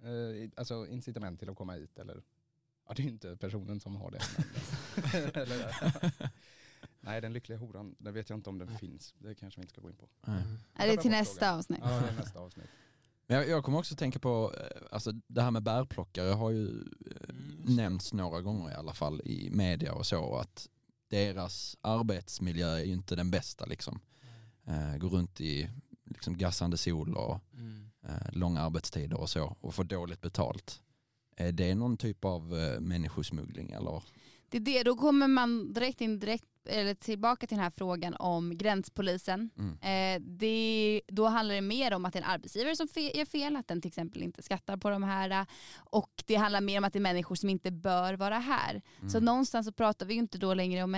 eh, 0.02 0.50
alltså 0.56 0.86
incitament 0.86 1.38
till 1.38 1.50
att 1.50 1.56
komma 1.56 1.72
hit 1.72 1.98
eller 1.98 2.22
ja 2.88 2.94
det 2.94 3.02
är 3.02 3.04
ju 3.04 3.10
inte 3.10 3.36
personen 3.36 3.80
som 3.80 3.96
har 3.96 4.10
det. 4.10 4.20
Men, 5.12 5.30
eller, 5.42 5.74
nej 7.00 7.20
den 7.20 7.32
lyckliga 7.32 7.58
horan, 7.58 7.94
det 7.98 8.10
vet 8.12 8.30
jag 8.30 8.38
inte 8.38 8.50
om 8.50 8.58
den 8.58 8.68
Nej. 8.68 8.78
finns. 8.78 9.14
Det 9.18 9.34
kanske 9.34 9.60
vi 9.60 9.62
inte 9.62 9.72
ska 9.72 9.80
gå 9.80 9.90
in 9.90 9.96
på. 9.96 10.08
Nej. 10.26 10.42
Är 10.74 10.86
det 10.86 10.94
bort 10.94 11.02
till 11.02 11.10
nästa 11.10 11.54
avsnitt? 11.54 11.80
Ja 11.82 12.00
det 12.00 12.08
är 12.08 12.16
nästa 12.16 12.40
avsnitt. 12.40 12.66
Men 13.26 13.36
jag, 13.36 13.48
jag 13.48 13.64
kommer 13.64 13.78
också 13.78 13.96
tänka 13.96 14.18
på, 14.18 14.54
eh, 14.58 14.82
alltså 14.90 15.12
det 15.26 15.42
här 15.42 15.50
med 15.50 15.62
bärplockare 15.62 16.30
har 16.30 16.50
ju 16.50 16.66
eh, 16.66 17.34
Mm, 17.62 17.76
nämnts 17.76 18.12
några 18.12 18.40
gånger 18.40 18.70
i 18.70 18.74
alla 18.74 18.94
fall 18.94 19.20
i 19.24 19.50
media 19.50 19.94
och 19.94 20.06
så 20.06 20.36
att 20.36 20.68
deras 21.08 21.76
arbetsmiljö 21.80 22.68
är 22.68 22.84
ju 22.84 22.92
inte 22.92 23.16
den 23.16 23.30
bästa 23.30 23.64
liksom. 23.66 24.00
Eh, 24.64 24.96
går 24.96 25.08
runt 25.08 25.40
i 25.40 25.70
liksom 26.12 26.38
gassande 26.38 26.76
sol 26.76 27.14
och 27.16 27.40
Mm. 27.54 27.90
eh, 28.08 28.32
långa 28.32 28.60
arbetstider 28.60 29.16
och 29.20 29.30
så 29.30 29.56
och 29.60 29.74
får 29.74 29.84
dåligt 29.84 30.20
betalt. 30.20 30.80
Är 31.36 31.52
det 31.52 31.74
någon 31.74 31.96
typ 31.96 32.24
av 32.24 32.58
eh, 32.58 32.80
människosmuggling 32.80 33.70
eller? 33.70 34.02
Det 34.48 34.56
är 34.56 34.60
det, 34.60 34.82
då 34.82 34.96
kommer 34.96 35.28
man 35.28 35.72
direkt 35.72 36.00
in 36.00 36.18
direkt, 36.18 36.44
eller 36.66 36.94
tillbaka 36.94 37.46
till 37.46 37.56
den 37.56 37.64
här 37.64 37.70
frågan 37.70 38.14
om 38.14 38.56
gränspolisen. 38.58 39.50
Mm. 39.58 39.78
Eh, 39.80 40.28
det, 40.28 41.00
då 41.08 41.26
handlar 41.26 41.54
det 41.54 41.60
mer 41.60 41.94
om 41.94 42.04
att 42.04 42.12
det 42.12 42.18
är 42.18 42.22
en 42.22 42.30
arbetsgivare 42.30 42.76
som 42.76 42.88
fe, 42.88 43.16
gör 43.18 43.24
fel, 43.24 43.56
att 43.56 43.68
den 43.68 43.80
till 43.82 43.88
exempel 43.88 44.22
inte 44.22 44.42
skattar 44.42 44.76
på 44.76 44.90
de 44.90 45.02
här. 45.02 45.30
eh, 45.30 45.46
Och 45.74 46.24
det 46.26 46.34
handlar 46.34 46.60
mer 46.60 46.78
om 46.78 46.84
att 46.84 46.92
det 46.92 46.98
är 46.98 47.00
människor 47.00 47.34
som 47.34 47.48
inte 47.48 47.70
bör 47.70 48.14
vara 48.14 48.38
här. 48.38 48.82
Så 49.00 49.16
Mm. 49.18 49.24
någonstans 49.24 49.66
så 49.66 49.72
pratar 49.72 50.06
vi 50.06 50.14
ju 50.14 50.20
inte 50.20 50.38
då 50.38 50.54
längre 50.54 50.82
om 50.82 50.90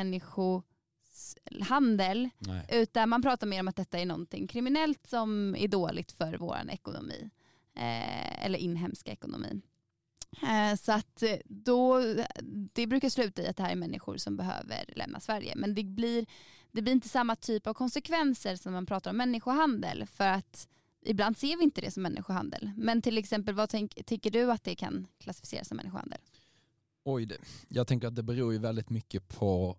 människohandel, 1.74 2.30
Nej. 2.38 2.66
utan 2.72 3.08
man 3.08 3.22
pratar 3.22 3.46
mer 3.46 3.60
om 3.60 3.68
att 3.68 3.76
detta 3.76 3.98
är 3.98 4.06
någonting 4.06 4.46
kriminellt 4.46 5.06
som 5.06 5.56
är 5.56 5.68
dåligt 5.68 6.12
för 6.12 6.36
vår 6.38 6.58
ekonomi. 6.70 7.30
Eh, 7.76 8.44
eller 8.44 8.58
inhemska 8.58 9.12
ekonomi. 9.12 9.60
Eh, 10.42 10.76
så 10.76 10.92
att 10.92 11.22
eh, 11.22 11.36
då, 11.44 12.00
det 12.74 12.86
brukar 12.86 13.08
sluta 13.08 13.42
i 13.42 13.46
att 13.46 13.56
det 13.56 13.62
här 13.62 13.72
är 13.72 13.76
människor 13.76 14.16
som 14.16 14.36
behöver 14.36 14.92
lämna 14.96 15.20
Sverige. 15.20 15.54
Men 15.56 15.74
det 15.74 15.84
blir, 15.84 16.26
det 16.72 16.82
blir 16.82 16.92
inte 16.92 17.08
samma 17.08 17.36
typ 17.36 17.66
av 17.66 17.74
konsekvenser 17.74 18.56
som 18.56 18.72
man 18.72 18.86
pratar 18.86 19.10
om 19.10 19.16
människohandel. 19.16 20.06
För 20.06 20.28
att 20.28 20.68
ibland 21.04 21.38
ser 21.38 21.56
vi 21.56 21.64
inte 21.64 21.80
det 21.80 21.90
som 21.90 22.02
människohandel. 22.02 22.70
Men 22.76 23.02
till 23.02 23.18
exempel, 23.18 23.54
vad 23.54 23.68
tänk, 23.68 24.06
tycker 24.06 24.30
du 24.30 24.52
att 24.52 24.64
det 24.64 24.74
kan 24.74 25.06
klassificeras 25.18 25.68
som 25.68 25.76
människohandel? 25.76 26.18
Oj, 27.04 27.28
jag 27.68 27.86
tänker 27.86 28.08
att 28.08 28.16
det 28.16 28.22
beror 28.22 28.52
ju 28.52 28.58
väldigt 28.58 28.90
mycket 28.90 29.28
på 29.28 29.76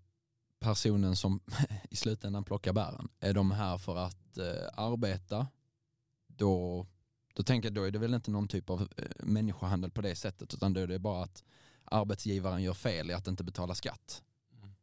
personen 0.70 1.16
som 1.16 1.40
i 1.90 1.96
slutändan 1.96 2.44
plockar 2.44 2.74
bären. 2.74 3.08
Är 3.20 3.34
de 3.34 3.52
här 3.52 3.78
för 3.78 3.96
att 3.98 4.38
eh, 4.38 4.46
arbeta, 4.78 5.48
då, 6.28 6.86
då 7.34 7.44
tänker 7.44 7.68
jag 7.70 7.74
då 7.74 7.84
är 7.84 7.92
det 7.92 8.00
väl 8.00 8.14
inte 8.14 8.32
någon 8.32 8.48
typ 8.48 8.70
av 8.70 8.82
eh, 8.82 9.06
människohandel 9.20 9.92
på 9.92 10.02
det 10.02 10.16
sättet 10.16 10.54
utan 10.54 10.74
då 10.74 10.80
är 10.82 10.88
det 10.88 11.00
bara 11.00 11.24
att 11.24 11.44
arbetsgivaren 11.86 12.64
gör 12.64 12.74
fel 12.74 13.10
i 13.10 13.14
att 13.14 13.28
inte 13.28 13.44
betala 13.44 13.76
skatt. 13.76 14.24
Mm. 14.62 14.74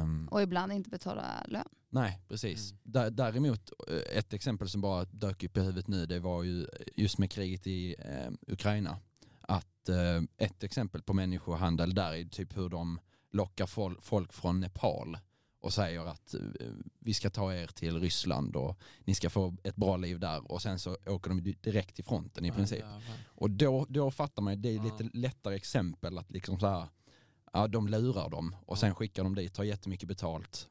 Ehm, 0.00 0.28
Och 0.30 0.42
ibland 0.42 0.72
inte 0.72 0.90
betala 0.90 1.44
lön. 1.48 1.68
nej, 1.90 2.20
precis. 2.28 2.70
Mm. 2.72 2.80
Dä- 2.84 3.10
Däremot, 3.10 3.70
eh, 3.88 4.18
ett 4.18 4.32
exempel 4.32 4.68
som 4.68 4.80
bara 4.80 5.04
dök 5.04 5.42
upp 5.44 5.56
i 5.56 5.60
huvudet 5.60 5.88
nu, 5.88 6.06
det 6.06 6.20
var 6.20 6.42
ju 6.42 6.66
just 6.96 7.18
med 7.18 7.30
kriget 7.30 7.66
i 7.66 7.94
eh, 7.98 8.30
Ukraina. 8.52 8.96
Att 9.40 9.88
eh, 9.88 10.22
ett 10.36 10.62
exempel 10.64 11.02
på 11.02 11.12
människohandel 11.12 11.94
där 11.94 12.12
är 12.14 12.24
typ 12.24 12.56
hur 12.56 12.68
de 12.68 13.00
lockar 13.36 13.66
fol- 13.66 14.00
folk 14.00 14.32
från 14.32 14.60
Nepal 14.60 15.18
och 15.60 15.72
säger 15.72 16.06
att 16.06 16.34
eh, 16.34 16.40
vi 16.98 17.14
ska 17.14 17.30
ta 17.30 17.54
er 17.54 17.66
till 17.66 18.00
Ryssland 18.00 18.56
och 18.56 18.78
ni 19.04 19.14
ska 19.14 19.30
få 19.30 19.56
ett 19.64 19.76
bra 19.76 19.96
liv 19.96 20.20
där 20.20 20.52
och 20.52 20.62
sen 20.62 20.78
så 20.78 20.96
åker 21.06 21.28
de 21.30 21.42
di- 21.42 21.56
direkt 21.60 21.94
till 21.96 22.04
fronten 22.04 22.44
i 22.44 22.48
Ja, 22.48 22.54
princip. 22.54 22.84
Och 23.26 23.50
då, 23.50 23.86
då 23.88 24.10
fattar 24.10 24.42
man 24.42 24.52
ju, 24.54 24.60
det 24.60 24.68
är 24.68 24.82
lite 24.82 25.10
lättare 25.18 25.56
exempel 25.56 26.18
att 26.18 26.30
liksom 26.30 26.60
så 26.60 26.66
här, 26.66 26.86
ja 27.52 27.66
de 27.68 27.88
lurar 27.88 28.30
dem 28.30 28.56
och 28.66 28.78
sen 28.78 28.94
skickar 28.94 29.24
de 29.24 29.34
dit, 29.34 29.54
tar 29.54 29.64
jättemycket 29.64 30.08
betalt. 30.08 30.68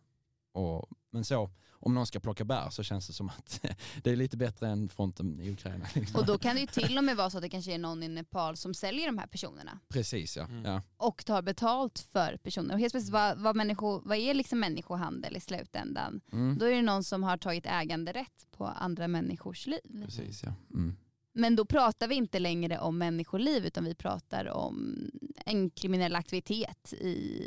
Och, 0.53 0.89
men 1.15 1.25
så, 1.25 1.50
om 1.72 1.93
någon 1.93 2.07
ska 2.07 2.19
plocka 2.19 2.45
bär 2.45 2.69
så 2.69 2.84
känns 2.84 3.07
det 3.07 3.13
som 3.13 3.29
att 3.29 3.62
det 4.03 4.12
är 4.12 4.15
lite 4.15 4.38
bättre 4.38 4.67
än 4.67 4.89
fronten 4.89 5.39
i 5.39 5.51
Ukraina. 5.51 5.86
Liksom. 5.93 6.19
Och 6.19 6.25
då 6.25 6.38
kan 6.38 6.55
det 6.55 6.62
ju 6.62 6.67
till 6.67 6.98
och 6.98 7.03
med 7.03 7.17
vara 7.17 7.29
så 7.29 7.38
att 7.38 7.41
det 7.41 7.50
kanske 7.50 7.74
är 7.74 7.77
någon 7.77 8.03
i 8.03 8.07
Nepal 8.07 8.57
som 8.57 8.74
säljer 8.74 9.05
de 9.05 9.17
här 9.17 9.27
personerna. 9.27 9.79
Precis 9.89 10.38
ja. 10.38 10.43
Mm. 10.43 10.65
ja. 10.65 10.81
och 10.98 11.25
tar 11.25 11.41
betalt 11.41 12.00
för 12.12 12.38
personer. 12.38 12.74
Och 12.74 12.79
helt 12.79 12.93
plötsligt, 12.93 13.13
vad, 13.13 13.38
vad, 13.39 13.55
människo, 13.55 14.01
vad 14.05 14.17
är 14.17 14.34
liksom 14.34 14.60
människohandel 14.60 15.38
i 15.38 15.39
slutändan? 15.39 16.22
Mm. 16.31 16.57
Då 16.57 16.65
är 16.65 16.72
det 16.72 16.81
någon 16.81 17.03
som 17.03 17.24
har 17.24 17.38
tagit 17.38 17.65
äganderätt 17.65 18.48
på 18.57 18.65
andra 18.65 19.07
människors 19.07 19.67
liv. 19.67 20.05
Precis 20.05 20.43
ja. 20.43 20.53
Mm. 20.74 20.95
Men 21.34 21.55
då 21.55 21.65
pratar 21.65 22.07
vi 22.07 22.15
inte 22.15 22.39
längre 22.39 22.79
om 22.79 22.98
människoliv 22.98 23.65
utan 23.65 23.86
vi 23.86 23.95
pratar 23.95 24.50
om 24.50 25.05
en 25.45 25.69
kriminell 25.69 26.15
aktivitet 26.15 26.93
i 26.93 27.41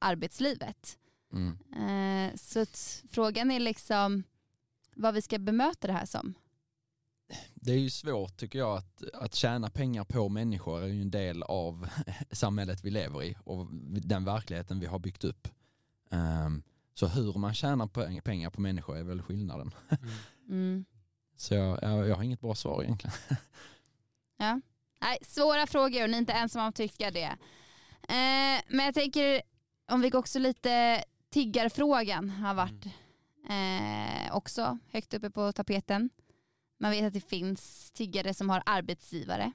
arbetslivet. 0.00 0.96
Mm. 1.32 1.58
Så 2.52 2.60
att 2.60 3.04
frågan 3.10 3.50
är 3.50 3.60
liksom 3.60 4.22
vad 4.94 5.14
vi 5.14 5.22
ska 5.22 5.38
bemöta 5.38 5.86
det 5.86 5.92
här 5.92 6.06
som. 6.06 6.34
det 7.54 7.72
är 7.72 7.78
ju 7.78 7.90
svårt 7.90 8.36
tycker 8.36 8.58
jag 8.58 8.76
att, 8.76 9.02
att 9.14 9.34
tjäna 9.34 9.70
pengar 9.70 10.04
på 10.04 10.28
människor 10.28 10.82
är 10.82 10.86
ju 10.86 11.02
en 11.02 11.10
del 11.10 11.42
av 11.42 11.88
samhället 12.30 12.84
vi 12.84 12.90
lever 12.90 13.22
i 13.22 13.36
och 13.44 13.66
den 14.02 14.24
verkligheten 14.24 14.80
vi 14.80 14.86
har 14.86 14.98
byggt 14.98 15.24
upp. 15.24 15.48
Ehm, 16.10 16.62
så 16.94 17.06
hur 17.06 17.32
man 17.38 17.54
tjänar 17.54 17.86
pe- 17.86 18.20
pengar 18.20 18.50
på 18.50 18.60
människor 18.60 18.96
är 18.96 19.02
väl 19.02 19.22
skillnaden. 19.22 19.74
Mm. 20.48 20.62
Mm. 20.62 20.84
Så 21.36 21.54
jag, 21.54 21.78
jag, 21.82 22.08
jag 22.08 22.16
har 22.16 22.22
inget 22.22 22.40
bra 22.40 22.54
svar 22.54 22.82
egentligen. 22.82 23.16
Ja. 24.36 24.60
Nej, 25.00 25.18
svåra 25.22 25.66
frågor 25.66 26.02
och 26.02 26.10
ni 26.10 26.16
är 26.16 26.20
inte 26.20 26.32
ensamma 26.32 26.62
om 26.64 26.68
att 26.68 26.74
tycka 26.74 27.10
det. 27.10 27.36
Eh, 28.02 28.60
men 28.68 28.84
jag 28.84 28.94
tänker, 28.94 29.42
om 29.90 30.00
vi 30.00 30.10
går 30.10 30.18
också 30.18 30.38
lite 30.38 31.04
tiggarfrågan 31.30 32.30
har 32.30 32.54
varit 32.54 32.86
eh, 33.48 34.36
också 34.36 34.78
högt 34.88 35.14
uppe 35.14 35.30
på 35.30 35.52
tapeten. 35.52 36.10
Man 36.78 36.90
vet 36.90 37.04
att 37.04 37.12
det 37.12 37.20
finns 37.20 37.90
tiggare 37.90 38.34
som 38.34 38.50
har 38.50 38.62
arbetsgivare 38.66 39.52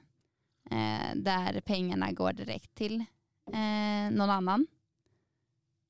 eh, 0.70 1.14
där 1.14 1.60
pengarna 1.60 2.12
går 2.12 2.32
direkt 2.32 2.74
till 2.74 3.04
eh, 3.52 4.10
någon 4.12 4.30
annan. 4.30 4.66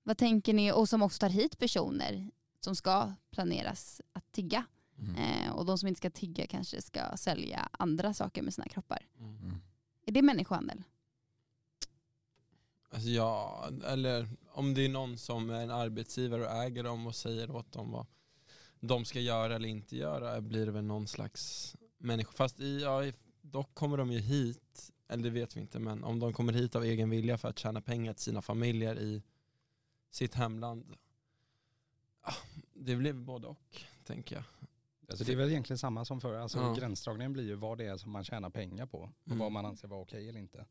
Vad 0.03 0.19
tänker 0.19 0.55
ni, 0.55 0.73
och 0.73 0.89
som 0.89 1.03
också 1.03 1.19
tar 1.19 1.29
hit 1.29 1.59
personer 1.59 2.31
som 2.61 2.77
ska 2.77 3.13
planeras 3.31 4.01
att 4.13 4.33
tigga. 4.33 4.65
Mm. 4.99 5.17
Eh, 5.17 5.53
och 5.53 5.67
de 5.67 5.79
som 5.79 5.89
inte 5.89 5.99
ska 5.99 6.11
tigga 6.11 6.47
kanske 6.47 6.83
ska 6.83 7.17
sälja 7.17 7.69
andra 7.73 8.15
saker 8.15 8.43
med 8.43 8.55
sina 8.55 8.69
kroppar. 8.69 9.07
Mm. 9.19 9.55
Är 10.07 10.13
det 10.13 10.23
människohandel? 10.23 10.83
Alltså 12.97 13.11
ja, 13.11 13.69
eller 13.85 14.29
om 14.53 14.75
det 14.75 14.85
är 14.85 14.89
någon 14.89 15.19
som 15.19 15.51
är 15.51 15.63
en 15.63 15.71
arbetsgivare 15.71 16.45
och 16.47 16.51
äger 16.53 16.83
dem 16.83 17.07
och 17.07 17.15
säger 17.15 17.51
åt 17.51 17.73
dem 17.73 17.91
vad 17.91 18.07
de 18.81 19.05
ska 19.05 19.21
göra 19.21 19.55
eller 19.55 19.69
inte 19.69 19.97
göra 19.97 20.41
blir 20.41 20.67
det 20.67 20.73
väl 20.73 20.85
någon 20.85 21.07
slags 21.07 21.77
människa. 21.99 22.33
Fast 22.33 22.61
i, 22.61 22.81
ja, 22.83 23.13
dock 23.41 23.75
kommer 23.75 23.97
de 23.97 24.13
ju 24.13 24.19
hit, 24.19 24.93
eller 25.09 25.23
det 25.23 25.31
vet 25.31 25.57
vi 25.57 25.61
inte, 25.61 25.79
men 25.79 26.05
om 26.05 26.21
de 26.21 26.33
kommer 26.33 26.53
hit 26.53 26.77
av 26.77 26.85
egen 26.85 27.11
vilja 27.11 27.39
för 27.39 27.49
att 27.49 27.59
tjäna 27.59 27.81
pengar 27.81 28.13
till 28.13 28.23
sina 28.23 28.43
familjer 28.43 28.99
i 28.99 29.23
sitt 30.11 30.35
hemland. 30.35 30.97
Det 32.75 32.97
blir 32.97 33.13
både 33.13 33.47
och, 33.47 33.83
tänker 34.05 34.37
jag. 34.37 34.45
Alltså 35.11 35.25
det 35.25 35.33
är 35.33 35.37
väl 35.37 35.49
egentligen 35.51 35.79
samma 35.79 36.05
som 36.05 36.21
förr. 36.21 36.35
Alltså 36.35 36.59
Ja. 36.59 36.75
Gränsdragningen 36.75 37.33
blir 37.33 37.45
ju 37.45 37.55
vad 37.55 37.79
det 37.79 37.85
är 37.85 37.97
som 37.97 38.11
man 38.13 38.25
tjänar 38.25 38.51
pengar 38.51 38.87
på 38.87 38.99
och 38.99 39.27
Mm. 39.27 39.39
vad 39.39 39.53
man 39.53 39.67
anser 39.67 39.89
vara 39.89 40.01
okej 40.01 40.29
eller 40.29 40.41
inte. 40.41 40.67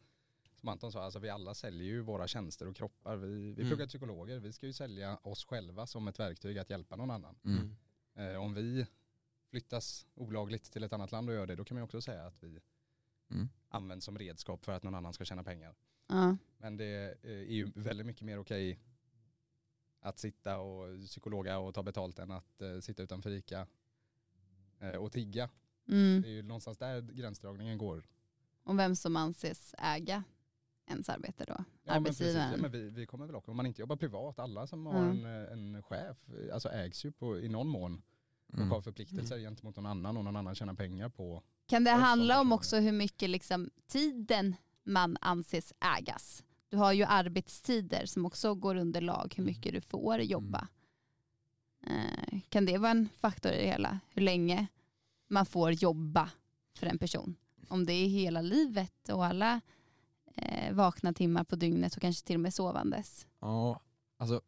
Som 0.66 0.72
Anton 0.72 0.92
sa, 0.92 1.04
alltså 1.04 1.20
vi 1.20 1.30
alla 1.30 1.54
säljer 1.54 1.88
ju 1.88 2.02
våra 2.02 2.28
tjänster 2.28 2.68
och 2.68 2.76
kroppar. 2.76 3.16
Vi, 3.16 3.28
vi 3.54 3.62
Mm. 3.62 3.68
pluggar 3.68 3.88
psykologer, 3.88 4.40
vi 4.40 4.54
ska 4.54 4.66
ju 4.66 4.74
sälja 4.74 5.18
oss 5.24 5.46
själva 5.46 5.88
som 5.88 6.08
ett 6.08 6.20
verktyg 6.20 6.58
att 6.58 6.70
hjälpa 6.70 6.96
någon 6.96 7.12
annan. 7.12 7.36
Mm. 7.44 7.76
Eh, 8.16 8.42
om 8.42 8.54
vi 8.54 8.88
flyttas 9.50 10.08
olagligt 10.16 10.72
till 10.72 10.84
ett 10.84 10.94
annat 10.94 11.12
land 11.12 11.30
och 11.30 11.36
gör 11.36 11.48
det, 11.48 11.56
då 11.56 11.64
kan 11.66 11.76
man 11.76 11.80
ju 11.82 11.84
också 11.86 12.02
säga 12.02 12.26
att 12.26 12.44
vi 12.44 12.60
Mm. 13.30 13.50
används 13.70 14.06
som 14.06 14.18
redskap 14.18 14.66
för 14.66 14.72
att 14.72 14.84
någon 14.84 14.96
annan 14.96 15.14
ska 15.14 15.26
tjäna 15.26 15.44
pengar. 15.44 15.76
Ja. 16.08 16.38
Men 16.58 16.78
det 16.78 17.18
eh, 17.24 17.32
är 17.32 17.54
ju 17.54 17.72
väldigt 17.76 18.06
mycket 18.06 18.22
mer 18.24 18.40
okej 18.40 18.80
att 20.00 20.20
sitta 20.20 20.58
och 20.60 21.00
psykologa 21.06 21.58
och 21.58 21.74
ta 21.74 21.84
betalt 21.84 22.20
än 22.20 22.32
att 22.32 22.62
eh, 22.62 22.80
sitta 22.80 23.04
utanför 23.04 23.30
ICA 23.30 23.68
eh, 24.80 24.96
och 24.96 25.12
tigga. 25.12 25.50
Mm. 25.88 26.22
Det 26.22 26.28
är 26.28 26.32
ju 26.32 26.44
någonstans 26.44 26.78
där 26.78 27.02
gränsdragningen 27.02 27.78
går. 27.78 28.04
Och 28.64 28.80
vem 28.80 28.96
som 28.96 29.16
anses 29.16 29.76
äga 29.78 30.24
ens 30.88 31.10
arbete 31.10 31.46
då? 31.48 31.56
Ja, 31.84 31.94
men, 31.94 32.04
precis. 32.04 32.22
Arbetsgivaren. 32.22 32.52
ja, 32.52 32.58
men 32.58 32.72
vi, 32.72 32.90
vi 32.90 33.06
kommer 33.06 33.26
väl 33.26 33.36
också, 33.36 33.52
om 33.52 33.58
man 33.58 33.66
inte 33.66 33.82
jobbar 33.82 33.96
privat, 33.96 34.40
alla 34.40 34.68
som 34.68 34.86
har 34.86 35.04
Mm. 35.06 35.26
en, 35.26 35.76
en 35.76 35.84
chef, 35.84 36.18
alltså 36.54 36.70
ägs 36.70 37.06
ju 37.06 37.12
på, 37.12 37.40
i 37.40 37.50
någon 37.50 37.68
mån 37.68 38.02
och 38.48 38.58
Mm. 38.58 38.72
har 38.72 38.82
förpliktelser 38.82 39.38
gentemot 39.40 39.76
någon 39.76 39.86
annan 39.86 40.18
och 40.18 40.24
någon 40.24 40.36
annan 40.36 40.56
tjänar 40.56 40.74
pengar 40.74 41.10
på. 41.10 41.44
Kan 41.68 41.84
det 41.84 41.92
handla 41.92 42.42
om 42.42 42.52
också 42.52 42.78
hur 42.78 42.92
mycket 42.92 43.30
liksom 43.30 43.70
tiden 43.88 44.56
man 44.84 45.18
anses 45.22 45.74
ägas? 45.98 46.44
Du 46.70 46.78
har 46.78 46.94
ju 46.94 47.04
arbetstider 47.04 48.06
som 48.06 48.26
också 48.26 48.56
går 48.56 48.76
under 48.76 49.02
lag, 49.02 49.34
hur 49.38 49.44
mycket 49.44 49.74
du 49.74 49.82
får 49.82 50.22
jobba. 50.22 50.68
Eh, 51.88 52.40
kan 52.50 52.66
det 52.66 52.78
vara 52.78 52.92
en 52.92 53.10
faktor 53.18 53.52
i 53.52 53.56
det 53.58 53.68
hela? 53.68 54.00
Hur 54.14 54.22
länge 54.22 54.68
man 55.28 55.46
får 55.46 55.72
jobba 55.72 56.30
för 56.78 56.88
en 56.88 56.98
person? 56.98 57.36
Om 57.68 57.86
det 57.86 57.94
är 57.94 58.08
hela 58.08 58.42
livet 58.42 59.10
och 59.10 59.26
alla 59.26 59.62
vakna 60.72 61.14
timmar 61.14 61.44
på 61.44 61.56
dygnet 61.56 61.96
och 61.96 62.02
kanske 62.02 62.26
till 62.28 62.36
och 62.36 62.40
med 62.42 62.54
sovandes. 62.54 63.28
Ja, 63.40 63.80
alltså 64.18 64.42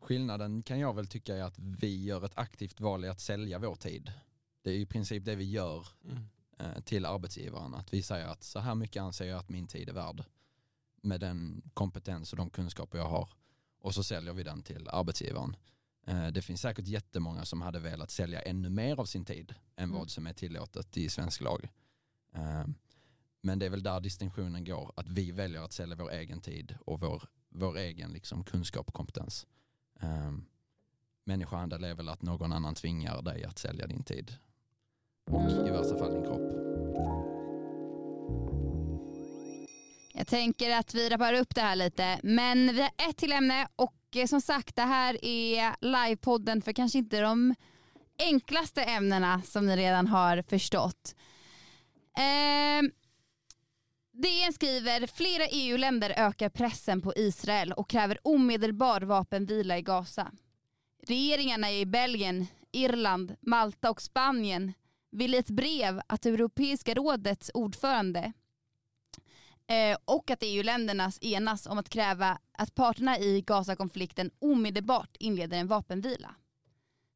skillnaden 0.00 0.62
kan 0.62 0.78
jag 0.78 0.94
väl 0.94 1.06
tycka 1.06 1.36
är 1.36 1.42
att 1.42 1.58
vi 1.58 2.04
gör 2.04 2.24
ett 2.24 2.38
aktivt 2.38 2.80
val 2.80 3.04
i 3.04 3.08
att 3.08 3.20
sälja 3.20 3.58
vår 3.58 3.74
tid. 3.74 4.12
Det 4.62 4.70
är 4.70 4.74
i 4.74 4.86
princip 4.86 5.24
det 5.24 5.34
vi 5.34 5.44
gör 5.50 5.86
Mm. 6.04 6.24
eh, 6.58 6.80
till 6.82 7.06
arbetsgivaren. 7.06 7.74
Att 7.74 7.92
vi 7.94 8.02
säger 8.02 8.26
att 8.26 8.42
så 8.42 8.58
här 8.58 8.74
mycket 8.74 9.00
anser 9.02 9.24
jag 9.24 9.38
att 9.38 9.48
min 9.48 9.66
tid 9.66 9.88
är 9.88 9.92
värd 9.92 10.24
med 11.02 11.20
den 11.20 11.62
kompetens 11.74 12.32
och 12.32 12.36
de 12.36 12.50
kunskaper 12.50 12.98
jag 12.98 13.08
har. 13.08 13.28
Och 13.80 13.94
så 13.94 14.02
säljer 14.04 14.32
vi 14.32 14.42
den 14.42 14.62
till 14.62 14.88
arbetsgivaren. 14.88 15.56
Eh, 16.06 16.26
Det 16.28 16.42
finns 16.42 16.60
säkert 16.60 16.86
jättemånga 16.86 17.44
som 17.44 17.62
hade 17.62 17.78
velat 17.80 18.10
sälja 18.10 18.42
ännu 18.42 18.70
mer 18.70 19.00
av 19.00 19.04
sin 19.04 19.24
tid 19.24 19.54
än 19.76 19.84
Mm. 19.84 19.98
vad 19.98 20.10
som 20.10 20.26
är 20.26 20.32
tillåtet 20.32 20.96
i 20.96 21.08
svensk 21.08 21.40
lag. 21.40 21.68
Men 23.40 23.58
det 23.58 23.66
är 23.66 23.70
väl 23.70 23.82
där 23.82 24.00
distinktionen 24.00 24.64
går, 24.64 24.92
att 24.96 25.08
vi 25.08 25.30
väljer 25.32 25.62
att 25.62 25.72
sälja 25.72 25.96
vår 25.96 26.12
egen 26.12 26.40
tid 26.40 26.78
och 26.86 27.00
vår, 27.00 27.22
vår 27.48 27.76
egen 27.76 28.12
liksom 28.12 28.44
kunskap 28.44 28.86
ehm, 28.86 28.88
och 28.88 28.94
kompetens. 28.94 29.46
Um, 30.02 30.46
människohandel 31.24 31.84
är 31.84 31.94
väl 31.94 32.08
att 32.08 32.22
någon 32.22 32.52
annan 32.52 32.74
tvingar 32.74 33.22
dig 33.22 33.44
att 33.44 33.58
sälja 33.58 33.86
din 33.86 34.04
tid. 34.04 34.36
Och 35.30 35.50
i 35.50 35.70
värsta 35.70 35.98
fall 35.98 36.12
din 36.12 36.24
kropp. 36.24 36.68
Jag 40.14 40.26
tänker 40.26 40.70
att 40.70 40.94
vi 40.94 41.08
rappar 41.08 41.34
upp 41.34 41.54
det 41.54 41.60
här 41.60 41.76
lite. 41.76 42.20
Men 42.22 42.74
vi 42.74 42.80
har 42.80 42.90
ett 43.08 43.16
till 43.16 43.32
ämne 43.32 43.68
och 43.76 43.94
eh, 44.16 44.26
som 44.26 44.40
sagt 44.40 44.76
det 44.76 44.82
här 44.82 45.24
är 45.24 45.74
livepodden 45.80 46.62
för 46.62 46.72
kanske 46.72 46.98
inte 46.98 47.20
de 47.20 47.54
enklaste 48.18 48.82
ämnena 48.82 49.42
som 49.42 49.66
ni 49.66 49.76
redan 49.76 50.06
har 50.06 50.42
förstått. 50.42 51.14
Ehm, 52.18 52.90
DN 54.22 54.52
skriver 54.52 55.06
flera 55.06 55.46
EU-länder 55.50 56.14
ökar 56.16 56.48
pressen 56.48 57.00
på 57.00 57.12
Israel 57.16 57.72
och 57.72 57.90
kräver 57.90 58.18
omedelbar 58.22 59.00
vapenvila 59.00 59.78
i 59.78 59.82
Gaza. 59.82 60.32
Regeringarna 61.06 61.72
i 61.72 61.86
Belgien, 61.86 62.46
Irland, 62.72 63.36
Malta 63.40 63.90
och 63.90 64.02
Spanien 64.02 64.72
vill 65.10 65.34
i 65.34 65.38
ett 65.38 65.50
brev 65.50 66.00
att 66.06 66.26
Europeiska 66.26 66.94
rådets 66.94 67.50
ordförande 67.54 68.32
eh, 69.66 69.98
och 70.04 70.30
att 70.30 70.42
EU-länderna 70.42 71.12
enas 71.20 71.66
om 71.66 71.78
att 71.78 71.88
kräva 71.88 72.38
att 72.52 72.74
parterna 72.74 73.18
i 73.18 73.40
Gaza-konflikten 73.40 74.30
omedelbart 74.38 75.16
inleder 75.18 75.58
en 75.58 75.68
vapenvila. 75.68 76.34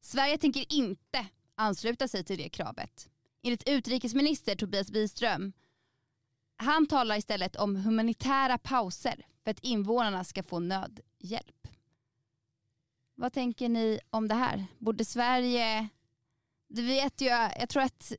Sverige 0.00 0.38
tänker 0.38 0.72
inte 0.72 1.26
ansluta 1.54 2.08
sig 2.08 2.24
till 2.24 2.38
det 2.38 2.48
kravet. 2.48 3.08
Enligt 3.42 3.68
utrikesminister 3.68 4.56
Tobias 4.56 4.90
Biström 4.90 5.52
han 6.62 6.86
talar 6.86 7.16
istället 7.16 7.56
om 7.56 7.76
humanitära 7.76 8.58
pauser 8.58 9.26
för 9.44 9.50
att 9.50 9.60
invånarna 9.60 10.24
ska 10.24 10.42
få 10.42 10.58
nödhjälp. 10.58 11.68
Vad 13.14 13.32
tänker 13.32 13.68
ni 13.68 14.00
om 14.10 14.28
det 14.28 14.34
här? 14.34 14.66
Borde 14.78 15.04
Sverige... 15.04 15.88
Du 16.68 16.82
vet 16.82 17.20
ju, 17.20 17.26
jag 17.58 17.68
tror 17.68 17.82
att 17.82 18.12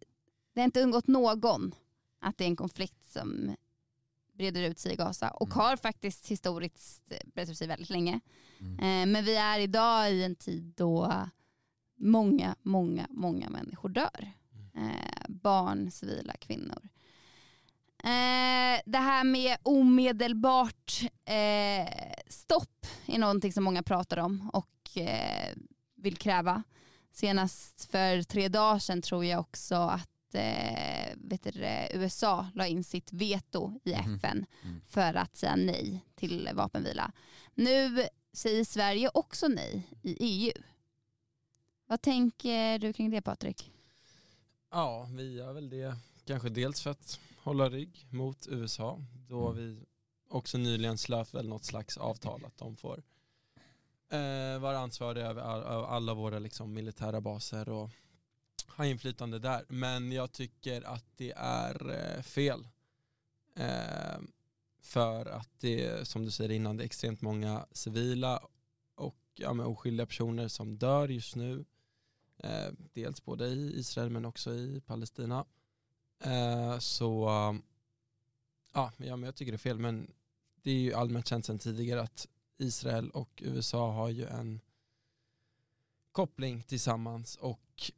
det 0.54 0.60
har 0.62 0.66
inte 0.66 0.82
undgått 0.82 1.08
någon 1.08 1.76
att 2.20 2.38
det 2.38 2.44
är 2.44 2.48
en 2.48 2.56
konflikt 2.56 3.12
som 3.12 3.56
breder 4.34 4.62
ut 4.70 4.80
sig 4.80 4.94
i 4.94 4.96
Gaza 4.96 5.30
och 5.30 5.48
Mm. 5.48 5.60
har 5.60 5.78
faktiskt 5.78 6.28
historiskt 6.28 7.04
brett 7.26 7.50
ut 7.50 7.58
sig 7.58 7.68
väldigt 7.68 7.90
länge. 7.90 8.20
Mm. 8.60 8.80
Eh, 8.80 9.14
Men 9.14 9.26
vi 9.26 9.36
är 9.36 9.60
idag 9.60 10.12
i 10.14 10.24
en 10.24 10.36
tid 10.36 10.74
då 10.78 11.14
många, 11.96 12.56
många, 12.62 13.08
många 13.10 13.50
människor 13.50 13.90
dör. 13.90 14.32
Eh, 14.76 15.26
barn, 15.30 15.92
civila, 15.92 16.34
kvinnor. 16.34 16.90
Eh, 18.04 18.82
det 18.86 18.98
här 18.98 19.24
med 19.24 19.58
omedelbart 19.64 21.02
eh, 21.26 21.94
stopp 22.28 22.86
är 23.06 23.18
någonting 23.18 23.54
som 23.54 23.64
många 23.64 23.84
pratar 23.84 24.18
om 24.18 24.50
och 24.54 24.98
eh, 24.98 25.54
vill 25.96 26.18
kräva. 26.18 26.64
Senast 27.12 27.86
för 27.92 28.24
tre 28.24 28.48
dagar 28.48 28.80
sedan 28.80 29.02
tror 29.02 29.26
jag 29.26 29.40
också 29.40 29.76
att 29.76 30.36
eh, 30.36 31.14
vet 31.16 31.44
du, 31.44 31.52
USA 31.94 32.48
la 32.56 32.68
in 32.68 32.84
sitt 32.84 33.14
veto 33.14 33.80
i 33.84 33.94
Mhm. 33.96 34.16
FN 34.16 34.46
Mm. 34.64 34.82
för 34.88 35.14
att 35.14 35.36
säga 35.38 35.56
nej 35.56 36.06
till 36.16 36.50
vapenvila. 36.54 37.12
Nu 37.54 38.08
säger 38.34 38.66
Sverige 38.66 39.10
också 39.14 39.48
nej 39.48 39.88
i 40.02 40.18
EU. 40.20 40.54
Vad 41.88 42.02
tänker 42.02 42.80
du 42.80 42.94
kring 42.94 43.10
det 43.12 43.22
Patrik? 43.22 43.72
Ja, 44.72 45.08
vi 45.16 45.34
gör 45.34 45.54
väl 45.54 45.70
det 45.70 45.96
kanske 46.26 46.50
dels 46.50 46.82
för 46.82 46.90
att 46.92 47.20
hålla 47.44 47.70
rygg 47.70 48.08
mot 48.10 48.48
USA 48.48 49.00
då 49.28 49.50
Mm. 49.50 49.56
vi 49.58 49.86
också 50.30 50.58
nyligen 50.58 50.98
slöt 50.98 51.34
väl 51.34 51.48
något 51.50 51.66
slags 51.66 51.98
avtal 51.98 52.46
att 52.46 52.58
de 52.58 52.76
får 52.76 53.04
eh, 54.10 54.60
vara 54.60 54.78
ansvariga 54.80 55.26
över 55.28 55.42
all, 55.42 55.62
över 55.62 55.88
alla 55.88 56.14
våra 56.14 56.40
liksom, 56.40 56.74
militära 56.74 57.22
baser 57.22 57.70
och 57.70 57.90
ha 58.68 58.86
inflytande 58.86 59.40
där. 59.40 59.66
Men 59.68 60.12
jag 60.12 60.32
tycker 60.32 60.82
att 60.82 61.06
det 61.16 61.34
är 61.38 61.90
eh, 61.90 62.22
fel. 62.22 62.68
Eh, 63.56 64.20
för 64.82 65.26
att 65.26 65.50
det, 65.60 66.08
som 66.08 66.26
du 66.26 66.32
säger 66.32 66.52
innan, 66.52 66.78
det 66.78 66.84
är 66.84 66.86
extremt 66.86 67.22
många 67.22 67.66
civila 67.72 68.42
och 68.96 69.16
ja, 69.36 69.66
oskyldiga 69.66 70.06
personer 70.06 70.48
som 70.48 70.78
dör 70.78 71.08
just 71.08 71.36
nu. 71.36 71.66
Eh, 72.38 72.68
dels 72.94 73.26
både 73.26 73.48
i 73.48 73.80
Israel 73.80 74.10
men 74.10 74.26
också 74.26 74.54
i 74.54 74.82
Palestina. 74.86 75.46
Eh, 76.24 76.80
så 76.80 77.28
ja, 78.74 78.92
ja, 78.98 79.16
men 79.16 79.24
jag 79.24 79.36
tycker 79.36 79.52
det 79.52 79.56
är 79.56 79.58
fel. 79.58 79.80
Men 79.80 80.12
det 80.62 80.72
är 80.72 80.80
ju 80.80 80.94
allmänt 80.94 81.28
känt 81.28 81.46
sedan 81.46 81.60
tidigare 81.60 82.02
att 82.02 82.28
Israel 82.58 83.10
och 83.10 83.44
USA 83.46 83.92
har 83.92 84.10
ju 84.10 84.26
en 84.26 84.60
koppling 86.12 86.64
tillsammans 86.64 87.36
och 87.36 87.92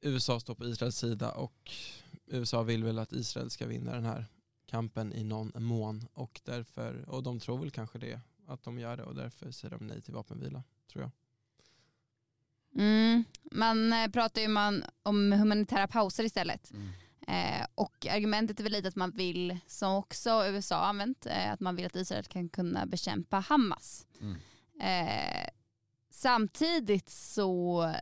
USA 0.00 0.40
står 0.40 0.54
på 0.54 0.64
Israels 0.64 0.96
sida 0.96 1.30
och 1.30 1.70
USA 2.26 2.62
vill 2.62 2.84
väl 2.84 2.98
att 2.98 3.12
Israel 3.12 3.50
ska 3.50 3.66
vinna 3.66 3.92
den 3.92 4.04
här 4.04 4.26
kampen 4.66 5.12
i 5.12 5.24
någon 5.24 5.52
mån 5.54 6.06
och 6.12 6.40
därför, 6.44 7.08
och 7.08 7.22
de 7.22 7.40
tror 7.40 7.58
väl 7.58 7.70
kanske 7.70 7.98
det, 7.98 8.20
att 8.46 8.62
de 8.62 8.78
gör 8.78 8.96
det 8.96 9.02
och 9.02 9.14
därför 9.14 9.50
säger 9.50 9.78
de 9.78 9.86
nej 9.86 10.00
till 10.00 10.14
vapenvila, 10.14 10.62
tror 10.92 11.02
jag. 11.02 11.10
Mm. 12.82 13.24
Man 13.42 13.92
eh, 13.92 14.08
pratar 14.08 14.40
ju 14.40 14.48
man 14.48 14.84
om 15.02 15.32
humanitära 15.32 15.88
pauser 15.88 16.24
istället. 16.24 16.70
Mm. 16.70 16.88
Eh, 17.28 17.66
och 17.74 18.06
argumentet 18.06 18.60
är 18.60 18.64
väl 18.64 18.72
lite 18.72 18.88
att 18.88 18.96
man 18.96 19.10
vill, 19.10 19.58
som 19.66 19.94
också 19.94 20.46
USA 20.46 20.76
har 20.76 20.86
använt, 20.86 21.26
eh, 21.26 21.52
att 21.52 21.60
man 21.60 21.76
vill 21.76 21.86
att 21.86 21.96
Israel 21.96 22.24
kan 22.24 22.48
kunna 22.48 22.86
bekämpa 22.86 23.38
Hamas. 23.38 24.06
Mm. 24.20 24.36
Eh, 24.80 25.48
samtidigt 26.10 27.10
så 27.10 27.94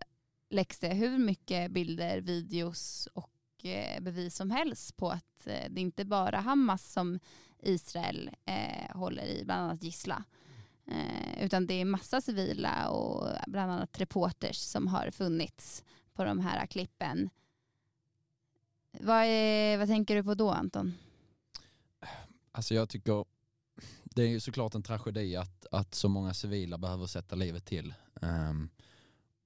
läggs 0.51 0.79
det 0.79 0.95
hur 0.95 1.19
mycket 1.19 1.71
bilder, 1.71 2.21
videos 2.21 3.09
och 3.15 3.65
eh, 3.65 4.01
bevis 4.01 4.37
som 4.37 4.51
helst 4.51 4.97
på 4.97 5.11
att 5.11 5.47
eh, 5.47 5.71
det 5.71 5.81
inte 5.81 6.05
bara 6.05 6.41
Hamas 6.41 6.93
som 6.93 7.19
Israel 7.63 8.31
håller 8.91 9.25
i, 9.25 9.43
bland 9.45 9.61
annat 9.61 9.83
gissla. 9.83 10.25
Utan 11.41 11.67
det 11.67 11.75
är 11.75 11.85
massa 11.85 12.21
civila 12.21 12.89
och 12.89 13.29
bland 13.47 13.73
annat 13.73 14.01
reporters 14.01 14.57
som 14.57 14.87
har 14.87 15.11
funnits 15.11 15.85
på 16.15 16.25
de 16.25 16.41
här 16.41 16.67
klippen. 16.67 17.31
Vad, 18.93 19.25
är, 19.25 19.79
vad 19.79 19.89
tänker 19.89 20.17
du 20.17 20.23
på 20.25 20.35
då 20.35 20.51
Anton? 20.51 20.95
Alltså 22.53 22.75
jag 22.75 22.89
tycker 22.89 23.25
det 24.05 24.23
är 24.23 24.29
ju 24.29 24.41
såklart 24.41 24.75
en 24.75 24.83
tragedi 24.83 25.37
att, 25.37 25.67
att 25.71 25.95
så 25.95 26.09
många 26.09 26.35
civila 26.35 26.79
behöver 26.79 27.07
sätta 27.07 27.37
livet 27.37 27.65
till. 27.65 27.95
Um, 28.15 28.71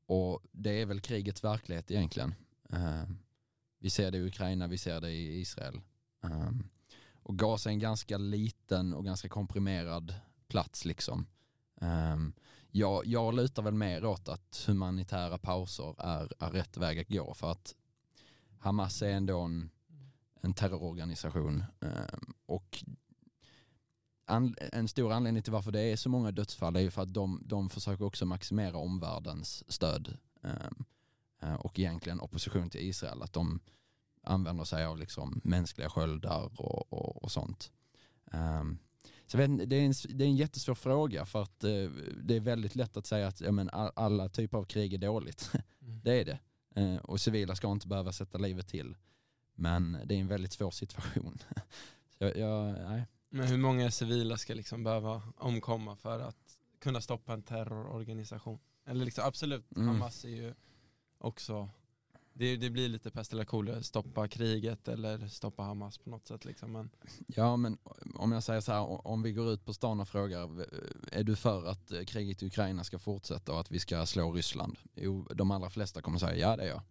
och 0.06 0.42
det 0.52 0.82
är 0.82 0.86
väl 0.86 1.00
krigets 1.00 1.44
verklighet 1.44 1.90
egentligen. 1.90 2.34
Um, 2.68 3.18
vi 3.78 3.90
ser 3.90 4.10
det 4.10 4.18
i 4.18 4.26
Ukraina, 4.26 4.66
vi 4.66 4.78
ser 4.78 5.00
det 5.00 5.10
i 5.10 5.40
Israel. 5.40 5.80
Um, 6.20 6.68
och 7.22 7.38
Gaza 7.38 7.70
är 7.70 7.72
en 7.72 7.78
ganska 7.78 8.18
liten 8.18 8.94
och 8.94 9.04
ganska 9.04 9.28
komprimerad 9.28 10.14
plats 10.48 10.84
liksom. 10.84 11.26
jag, 12.70 13.06
jag 13.06 13.34
lutar 13.34 13.62
väl 13.62 13.74
mer 13.74 14.04
åt 14.04 14.28
att 14.28 14.64
humanitära 14.66 15.38
pauser 15.38 15.94
är, 15.98 16.32
är 16.38 16.50
rätt 16.50 16.76
väg 16.76 17.00
att 17.00 17.08
gå 17.08 17.34
för 17.34 17.50
att 17.50 17.74
Hamas 18.64 19.02
är 19.02 19.10
ändå 19.10 19.40
en, 19.40 19.70
en 20.40 20.54
terrororganisation 20.54 21.64
och 22.46 22.84
en 24.72 24.88
stor 24.88 25.12
anledning 25.12 25.42
till 25.42 25.52
varför 25.52 25.72
det 25.72 25.80
är 25.80 25.96
så 25.96 26.08
många 26.08 26.30
dödsfall 26.30 26.76
är 26.76 26.80
ju 26.80 26.90
för 26.90 27.02
att 27.02 27.14
de, 27.14 27.42
de 27.46 27.70
försöker 27.70 28.04
också 28.04 28.26
maximera 28.26 28.76
omvärldens 28.76 29.72
stöd 29.72 30.16
ehm, 30.42 30.84
eh, 31.42 31.54
och 31.54 31.78
egentligen 31.78 32.20
opposition 32.20 32.70
till 32.70 32.80
Israel. 32.88 33.22
Att 33.22 33.32
de 33.32 33.60
använder 34.22 34.64
sig 34.64 34.84
av 34.84 34.98
liksom 34.98 35.40
mänskliga 35.44 35.90
sköldar 35.90 36.60
och, 36.60 36.92
och, 36.92 37.24
och 37.24 37.32
sånt. 37.32 37.72
Um, 38.32 38.78
så 39.26 39.38
vet, 39.38 39.70
det, 39.70 39.76
är 39.76 39.84
en, 39.86 39.94
det 40.08 40.24
är 40.24 40.28
en 40.28 40.36
jättesvår 40.36 40.74
fråga 40.74 41.24
för 41.24 41.42
att 41.42 41.64
uh, 41.64 41.90
det 42.22 42.36
är 42.36 42.40
väldigt 42.40 42.74
lätt 42.74 42.96
att 42.96 43.06
säga 43.06 43.28
att 43.28 43.40
ja, 43.40 43.52
men 43.52 43.70
alla 43.72 44.28
typer 44.28 44.58
av 44.58 44.64
krig 44.64 44.94
är 44.94 44.98
dåligt. 44.98 45.50
Mm. 45.84 46.00
det 46.04 46.20
är 46.20 46.24
det. 46.24 46.38
Uh, 46.78 46.96
och 46.96 47.20
civila 47.20 47.56
ska 47.56 47.72
inte 47.72 47.88
behöva 47.88 48.12
sätta 48.12 48.38
livet 48.38 48.68
till. 48.68 48.96
Men 49.54 49.98
det 50.04 50.14
är 50.14 50.18
en 50.18 50.28
väldigt 50.28 50.52
svår 50.52 50.70
situation. 50.70 51.38
så 52.18 52.24
jag, 52.24 52.36
jag, 52.36 52.72
nej. 52.72 53.06
Men 53.28 53.46
hur 53.46 53.58
många 53.58 53.90
civila 53.90 54.36
ska 54.36 54.54
liksom 54.54 54.84
behöva 54.84 55.22
omkomma 55.36 55.96
för 55.96 56.20
att 56.20 56.58
kunna 56.80 57.00
stoppa 57.00 57.32
en 57.32 57.42
terrororganisation? 57.42 58.58
Eller 58.86 59.04
liksom, 59.04 59.24
absolut, 59.24 59.76
mm. 59.76 59.88
Hamas 59.88 60.24
är 60.24 60.28
ju 60.28 60.54
också, 61.18 61.70
det, 62.36 62.56
det 62.56 62.70
blir 62.70 62.88
lite 62.88 63.10
pest 63.10 63.32
eller 63.32 63.44
kolera, 63.44 63.82
stoppa 63.82 64.28
kriget 64.28 64.88
eller 64.88 65.28
stoppa 65.28 65.62
Hamas 65.62 65.98
på 65.98 66.10
något 66.10 66.26
sätt. 66.26 66.44
Liksom. 66.44 66.72
Men... 66.72 66.90
Ja 67.26 67.56
men 67.56 67.78
om 68.14 68.32
jag 68.32 68.42
säger 68.42 68.60
så 68.60 68.72
här, 68.72 69.06
om 69.06 69.22
vi 69.22 69.32
går 69.32 69.52
ut 69.52 69.64
på 69.64 69.74
stan 69.74 70.00
och 70.00 70.08
frågar, 70.08 70.66
är 71.12 71.24
du 71.24 71.36
för 71.36 71.66
att 71.66 71.92
kriget 72.06 72.42
i 72.42 72.46
Ukraina 72.46 72.84
ska 72.84 72.98
fortsätta 72.98 73.52
och 73.52 73.60
att 73.60 73.70
vi 73.70 73.78
ska 73.78 74.06
slå 74.06 74.32
Ryssland? 74.32 74.78
Jo, 74.94 75.28
de 75.34 75.50
allra 75.50 75.70
flesta 75.70 76.02
kommer 76.02 76.18
säga 76.18 76.36
ja 76.36 76.56
det 76.56 76.62
är 76.62 76.68
jag. 76.68 76.82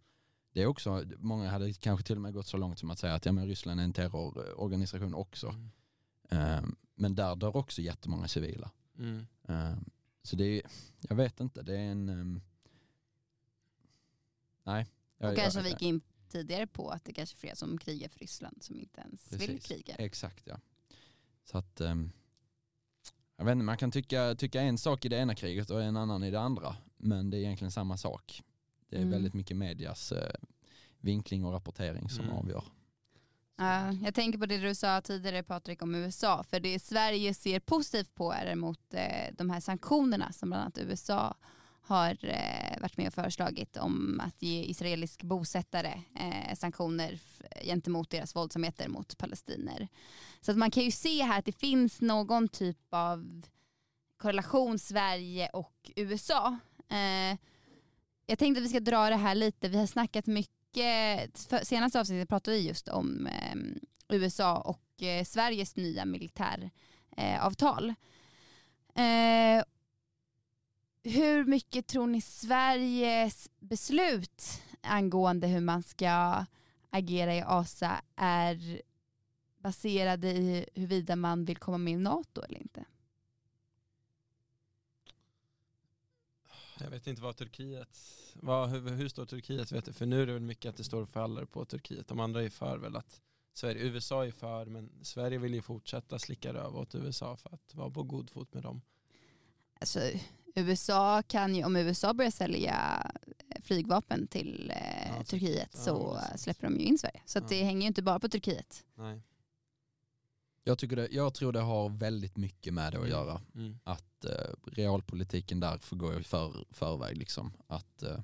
Det 0.53 0.61
är 0.61 0.67
också, 0.67 1.03
många 1.17 1.49
hade 1.49 1.73
kanske 1.73 2.05
till 2.05 2.15
och 2.15 2.21
med 2.21 2.33
gått 2.33 2.47
så 2.47 2.57
långt 2.57 2.79
som 2.79 2.89
att 2.89 2.99
säga 2.99 3.13
att 3.13 3.25
ja, 3.25 3.31
men 3.31 3.47
Ryssland 3.47 3.79
är 3.79 3.83
en 3.83 3.93
terrororganisation 3.93 5.13
också. 5.13 5.47
Mm. 5.47 5.69
Ehm, 6.29 6.75
men 6.95 7.15
där 7.15 7.35
dör 7.35 7.55
också 7.55 7.81
jättemånga 7.81 8.27
civila. 8.27 8.71
Mm. 8.97 9.25
Ehm, 9.47 9.85
så 10.23 10.35
det 10.35 10.43
är, 10.43 10.61
jag 11.01 11.15
vet 11.15 11.39
inte, 11.39 11.61
det 11.61 11.77
är 11.77 11.91
en... 11.91 12.09
Um, 12.09 12.41
nej. 14.63 14.85
Och 15.31 15.35
kanske 15.35 15.59
jag, 15.59 15.63
vi 15.63 15.69
gick 15.69 15.81
in 15.81 16.01
tidigare 16.29 16.67
på 16.67 16.89
att 16.89 17.05
det 17.05 17.13
kanske 17.13 17.35
är 17.35 17.39
fler 17.39 17.55
som 17.55 17.77
krigar 17.77 18.09
för 18.09 18.19
Ryssland 18.19 18.63
som 18.63 18.79
inte 18.79 19.01
ens 19.01 19.29
precis, 19.29 19.49
vill 19.49 19.61
kriga. 19.61 19.95
Exakt 19.95 20.47
ja. 20.47 20.59
Så 21.43 21.57
att, 21.57 21.81
um, 21.81 22.11
jag 23.37 23.45
vet 23.45 23.51
inte, 23.51 23.63
man 23.63 23.77
kan 23.77 23.91
tycka, 23.91 24.35
tycka 24.35 24.61
en 24.61 24.77
sak 24.77 25.05
i 25.05 25.09
det 25.09 25.17
ena 25.17 25.35
kriget 25.35 25.69
och 25.69 25.83
en 25.83 25.97
annan 25.97 26.23
i 26.23 26.31
det 26.31 26.39
andra. 26.39 26.75
Men 26.97 27.29
det 27.29 27.37
är 27.37 27.39
egentligen 27.39 27.71
samma 27.71 27.97
sak. 27.97 28.43
Det 28.89 28.95
är 28.95 29.01
mm. 29.01 29.11
väldigt 29.11 29.33
mycket 29.33 29.57
medias 29.57 30.11
uh, 30.11 30.17
vinkling 30.99 31.45
och 31.45 31.53
rapportering 31.53 32.09
som 32.09 32.25
mm. 32.25 32.37
avgör. 32.37 32.63
Ja, 33.55 33.93
jag 33.93 34.13
tänker 34.13 34.39
på 34.39 34.45
det 34.45 34.57
du 34.57 34.75
sa 34.75 35.01
tidigare 35.01 35.43
Patrik 35.43 35.81
om 35.81 35.95
USA, 35.95 36.43
för 36.43 36.59
det 36.59 36.79
Sverige 36.79 37.33
ser 37.33 37.59
positivt 37.59 38.15
på 38.15 38.31
är 38.31 38.55
mot 38.55 38.93
eh, 38.93 39.33
de 39.37 39.49
här 39.49 39.59
sanktionerna 39.59 40.31
som 40.31 40.49
bland 40.49 40.61
annat 40.61 40.77
USA 40.77 41.35
har 41.85 42.17
eh, 42.25 42.81
varit 42.81 42.97
med 42.97 43.07
och 43.07 43.13
föreslagit 43.13 43.77
om 43.77 44.21
att 44.23 44.41
ge 44.41 44.63
israelisk 44.63 45.23
bosättare 45.23 46.01
eh, 46.15 46.55
sanktioner 46.55 47.19
gentemot 47.63 48.09
deras 48.09 48.35
våldsamheter 48.35 48.87
mot 48.87 49.17
palestiner. 49.17 49.87
Så 50.41 50.51
att 50.51 50.57
man 50.57 50.71
kan 50.71 50.83
ju 50.83 50.91
se 50.91 51.23
här 51.23 51.39
att 51.39 51.45
det 51.45 51.59
finns 51.59 52.01
någon 52.01 52.47
typ 52.47 52.77
av 52.89 53.41
korrelation 54.17 54.79
Sverige 54.79 55.49
och 55.49 55.91
USA. 55.95 56.57
Eh, 56.89 57.37
jag 58.25 58.39
tänkte 58.39 58.59
att 58.59 58.65
vi 58.65 58.69
ska 58.69 58.79
dra 58.79 59.09
det 59.09 59.15
här 59.15 59.35
lite, 59.35 59.69
vi 59.69 59.77
har 59.77 59.87
snackat 59.87 60.25
mycket 60.27 61.37
senaste 61.63 61.99
avsnittet 61.99 62.29
pratade 62.29 62.57
vi 62.57 62.67
just 62.67 62.87
om 62.87 63.27
eh, 63.27 63.55
USA 64.09 64.57
och 64.57 65.03
eh, 65.03 65.23
Sveriges 65.23 65.75
nya 65.75 66.05
militäravtal. 66.05 67.93
Eh, 68.95 69.57
eh, 69.57 69.63
hur 71.03 71.45
mycket 71.45 71.87
tror 71.87 72.07
ni 72.07 72.21
Sveriges 72.21 73.49
beslut 73.59 74.61
angående 74.81 75.47
hur 75.47 75.61
man 75.61 75.83
ska 75.83 76.45
agera 76.89 77.35
i 77.35 77.41
ASA 77.41 78.01
är 78.15 78.81
baserade 79.57 80.31
i 80.31 80.65
huruvida 80.73 81.15
man 81.15 81.45
vill 81.45 81.57
komma 81.57 81.77
med 81.77 81.93
i 81.93 81.97
NATO 81.97 82.41
eller 82.41 82.59
inte? 82.59 82.85
Jag 86.79 86.89
vet 86.89 87.07
inte 87.07 87.21
vad 87.21 87.35
Turkiet, 87.35 87.99
vad, 88.33 88.69
hur, 88.69 88.89
hur 88.89 89.09
står 89.09 89.25
Turkiet 89.25 89.71
vet 89.71 89.85
du? 89.85 89.93
För 89.93 90.05
nu 90.05 90.21
är 90.21 90.25
det 90.25 90.33
väl 90.33 90.41
mycket 90.41 90.69
att 90.69 90.77
det 90.77 90.83
står 90.83 91.01
och 91.01 91.09
faller 91.09 91.45
på 91.45 91.65
Turkiet. 91.65 92.07
De 92.07 92.19
andra 92.19 92.43
är 92.43 92.49
för 92.49 92.77
väl 92.77 92.95
att 92.95 93.21
Sverige, 93.53 93.81
USA 93.83 94.25
är 94.25 94.31
för 94.31 94.65
men 94.65 94.89
Sverige 95.01 95.37
vill 95.37 95.53
ju 95.53 95.61
fortsätta 95.61 96.19
slicka 96.19 96.53
röv 96.53 96.75
åt 96.75 96.95
USA 96.95 97.37
för 97.37 97.53
att 97.53 97.75
vara 97.75 97.89
på 97.89 98.03
god 98.03 98.29
fot 98.29 98.53
med 98.53 98.63
dem. 98.63 98.81
Alltså, 99.79 99.99
USA 100.55 101.23
kan 101.23 101.55
ju, 101.55 101.63
om 101.63 101.75
USA 101.75 102.13
börjar 102.13 102.31
sälja 102.31 103.11
flygvapen 103.61 104.27
till 104.27 104.73
eh, 104.75 105.17
ja, 105.17 105.23
Turkiet 105.23 105.69
ja, 105.73 105.79
så 105.79 106.19
släpper 106.35 106.67
de 106.67 106.79
ju 106.79 106.85
in 106.85 106.97
Sverige. 106.97 107.21
Så 107.25 107.39
ja. 107.39 107.45
det 107.49 107.63
hänger 107.63 107.81
ju 107.81 107.87
inte 107.87 108.01
bara 108.01 108.19
på 108.19 108.29
Turkiet. 108.29 108.85
Nej. 108.95 109.21
Jag, 110.63 110.77
tycker 110.77 110.95
det, 110.95 111.07
jag 111.11 111.33
tror 111.33 111.51
det 111.51 111.59
har 111.59 111.89
väldigt 111.89 112.37
mycket 112.37 112.73
med 112.73 112.93
det 112.93 112.97
att 112.97 113.07
mm. 113.07 113.09
göra. 113.09 113.41
Mm. 113.55 113.79
Att 113.83 114.25
eh, 114.25 114.71
realpolitiken 114.71 115.59
där 115.59 115.77
får 115.77 115.97
gå 115.97 116.13
i 116.13 116.23
för, 116.23 116.65
förväg. 116.71 117.17
Liksom. 117.17 117.53
Att, 117.67 118.03
eh, 118.03 118.19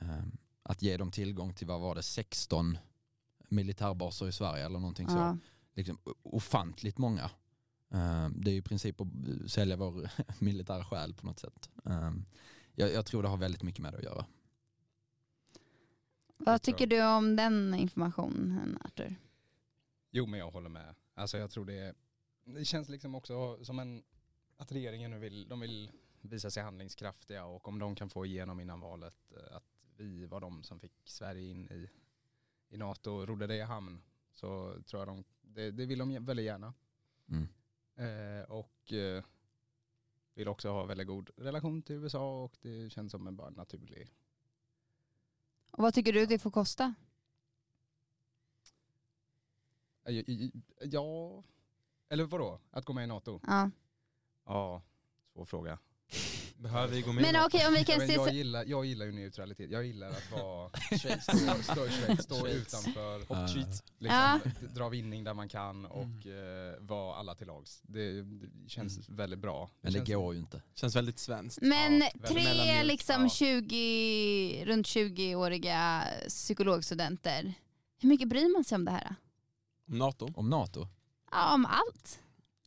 eh, 0.00 0.24
att 0.62 0.82
ge 0.82 0.96
dem 0.96 1.10
tillgång 1.10 1.54
till, 1.54 1.66
vad 1.66 1.80
var 1.80 1.94
det, 1.94 2.02
16 2.02 2.78
militärbaser 3.48 4.28
i 4.28 4.32
Sverige 4.32 4.64
eller 4.64 4.78
någonting 4.78 5.06
ja. 5.08 5.14
så. 5.14 5.38
Liksom, 5.74 5.98
ofantligt 6.22 6.98
många. 6.98 7.30
Eh, 7.94 8.28
det 8.28 8.50
är 8.50 8.54
i 8.54 8.62
princip 8.62 9.00
att 9.00 9.08
sälja 9.46 9.76
vår 9.76 10.10
militära 10.38 10.84
själ 10.84 11.14
på 11.14 11.26
något 11.26 11.38
sätt. 11.38 11.70
Eh, 11.84 12.12
jag, 12.74 12.92
jag 12.92 13.06
tror 13.06 13.22
det 13.22 13.28
har 13.28 13.36
väldigt 13.36 13.62
mycket 13.62 13.82
med 13.82 13.92
det 13.92 13.98
att 13.98 14.04
göra. 14.04 14.26
Vad 16.36 16.62
tycker 16.62 16.86
du 16.86 17.04
om 17.04 17.36
den 17.36 17.74
informationen 17.74 18.78
Arthur? 18.84 19.16
Jo 20.10 20.26
men 20.26 20.40
jag 20.40 20.50
håller 20.50 20.68
med. 20.68 20.94
Alltså 21.14 21.38
jag 21.38 21.50
tror 21.50 21.64
det, 21.64 21.94
det 22.44 22.64
känns 22.64 22.88
liksom 22.88 23.14
också 23.14 23.64
som 23.64 23.78
en, 23.78 24.02
att 24.56 24.72
regeringen 24.72 25.10
nu 25.10 25.18
vill, 25.18 25.48
de 25.48 25.60
vill 25.60 25.90
visa 26.20 26.50
sig 26.50 26.62
handlingskraftiga 26.62 27.44
och 27.44 27.68
om 27.68 27.78
de 27.78 27.94
kan 27.94 28.10
få 28.10 28.26
igenom 28.26 28.60
innan 28.60 28.80
valet 28.80 29.32
eh, 29.36 29.56
att 29.56 29.64
vi 29.96 30.26
var 30.26 30.40
de 30.40 30.62
som 30.62 30.80
fick 30.80 30.92
Sverige 31.04 31.50
in 31.50 31.68
i, 31.70 31.88
i 32.68 32.76
NATO 32.76 33.10
och 33.10 33.28
rodde 33.28 33.46
det 33.46 33.56
i 33.56 33.62
hamn 33.62 34.02
så 34.32 34.82
tror 34.86 35.00
jag 35.00 35.08
de, 35.08 35.24
det, 35.42 35.70
det 35.70 35.86
vill 35.86 35.98
de 35.98 36.24
väldigt 36.24 36.46
gärna. 36.46 36.74
Mm. 37.28 37.48
Eh, 37.96 38.42
och 38.48 38.92
eh, 38.92 39.24
vill 40.34 40.48
också 40.48 40.70
ha 40.70 40.84
väldigt 40.84 41.06
god 41.06 41.30
relation 41.36 41.82
till 41.82 41.96
USA 41.96 42.44
och 42.44 42.56
det 42.60 42.90
känns 42.92 43.12
som 43.12 43.26
en 43.26 43.36
bara 43.36 43.50
naturlig 43.50 44.08
Och 45.70 45.82
vad 45.82 45.94
tycker 45.94 46.12
du 46.12 46.26
det 46.26 46.38
får 46.38 46.50
kosta? 46.50 46.94
Ja, 50.80 51.44
eller 52.08 52.24
vadå? 52.24 52.60
Att 52.70 52.84
gå 52.84 52.92
med 52.92 53.04
i 53.04 53.06
NATO? 53.06 53.40
Ja. 53.46 53.70
Ja, 54.44 54.82
svår 55.32 55.44
fråga. 55.44 55.78
Behöver 56.64 56.94
vi 56.94 57.02
gå 57.02 57.12
med? 57.12 57.22
Men 57.22 57.44
okej 57.46 57.66
om 57.66 57.72
vi 57.72 57.78
Jag, 57.78 57.86
kan 57.86 58.00
se 58.06 58.12
jag, 58.14 58.32
gillar, 58.34 58.64
jag 58.66 58.84
gillar 58.84 59.06
ju 59.06 59.12
neutralitet. 59.12 59.70
Jag 59.70 59.84
gillar 59.86 60.08
att 60.10 60.30
vara 60.32 60.70
Schweiz, 60.98 61.22
stå, 61.24 61.62
stå, 61.62 62.22
stå 62.22 62.46
utanför, 62.46 63.18
Ja. 63.28 63.48
Treat. 63.48 63.56
liksom, 63.56 63.82
Ja. 63.98 64.40
d- 64.44 64.66
dra 64.74 64.88
vinning 64.88 65.24
där 65.24 65.34
man 65.34 65.48
kan 65.48 65.84
och 65.86 66.26
eh, 66.26 66.74
vara 66.80 67.16
alla 67.16 67.34
till 67.34 67.46
lags. 67.46 67.80
Det, 67.82 68.22
det 68.22 68.68
känns 68.68 69.08
väldigt 69.08 69.38
bra. 69.38 69.70
Men 69.80 69.92
det 69.92 69.98
känns, 69.98 70.08
går 70.08 70.34
ju 70.34 70.40
inte. 70.40 70.62
Känns 70.74 70.96
väldigt 70.96 71.18
svenskt. 71.18 71.58
Men 71.62 72.00
Ja, 72.00 72.08
väldigt 72.14 72.28
tre 72.54 72.82
liksom 72.82 73.22
ja. 73.22 73.28
20, 73.28 74.64
runt 74.66 74.86
20-åriga 74.86 76.04
psykologstudenter. 76.28 77.54
Hur 78.00 78.08
mycket 78.08 78.28
bryr 78.28 78.52
man 78.52 78.64
sig 78.64 78.76
om 78.76 78.84
det 78.84 78.90
här? 78.90 79.14
Om 79.88 79.98
NATO? 79.98 80.32
Om 80.36 80.50
NATO? 80.50 80.88
Ja, 81.30 81.54
om 81.54 81.66
allt. 81.66 82.18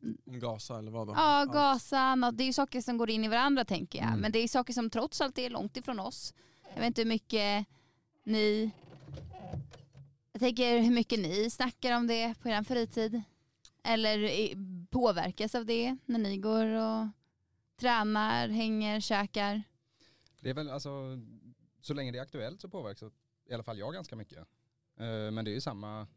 Om 0.02 0.40
Gaza 0.40 0.78
eller 0.78 0.92
vad 0.92 1.08
då? 1.08 1.14
Ja. 1.14 1.46
Gaza, 1.46 2.32
det 2.34 2.44
är 2.44 2.46
ju 2.46 2.54
saker 2.54 2.82
som 2.82 2.98
går 2.98 3.10
in 3.10 3.24
i 3.24 3.28
varandra 3.28 3.66
tänker 3.66 4.00
jag. 4.00 4.08
Mm. 4.08 4.20
Men 4.20 4.32
det 4.32 4.40
är 4.40 4.48
saker 4.48 4.74
som 4.74 4.90
trots 4.90 5.22
allt 5.22 5.38
är 5.38 5.50
långt 5.50 5.78
ifrån 5.78 6.00
oss. 6.00 6.34
Jag 6.74 6.80
vet 6.80 6.88
inte 6.88 7.02
hur 7.02 7.10
mycket 7.10 7.68
ni... 8.24 8.72
Jag 10.32 10.40
tänker 10.40 10.80
hur 10.80 10.92
mycket 10.92 11.20
ni 11.20 11.50
snackar 11.50 11.98
om 11.98 12.08
det 12.08 12.36
på 12.42 12.50
er 12.50 12.64
fritid. 12.64 13.22
Eller 13.84 14.30
påverkas 14.86 15.56
av 15.56 15.66
det 15.66 15.98
när 16.06 16.20
ni 16.20 16.38
går 16.38 16.66
och 16.66 17.08
tränar, 17.80 18.48
hänger, 18.48 19.00
käkar. 19.00 19.64
det 20.40 20.50
är 20.50 20.54
väl 20.54 20.70
alltså, 20.70 21.20
så 21.82 21.94
länge 21.94 22.12
det 22.12 22.18
är 22.18 22.22
aktuellt 22.22 22.62
så 22.62 22.70
påverkas 22.70 23.14
i 23.50 23.54
alla 23.54 23.64
fall 23.64 23.80
jag 23.80 23.94
ganska 23.94 24.16
mycket. 24.16 24.38
Eh, 24.98 25.32
men 25.32 25.46
det 25.46 25.52
är 25.52 25.54
ju 25.54 25.62
samma, 25.62 26.08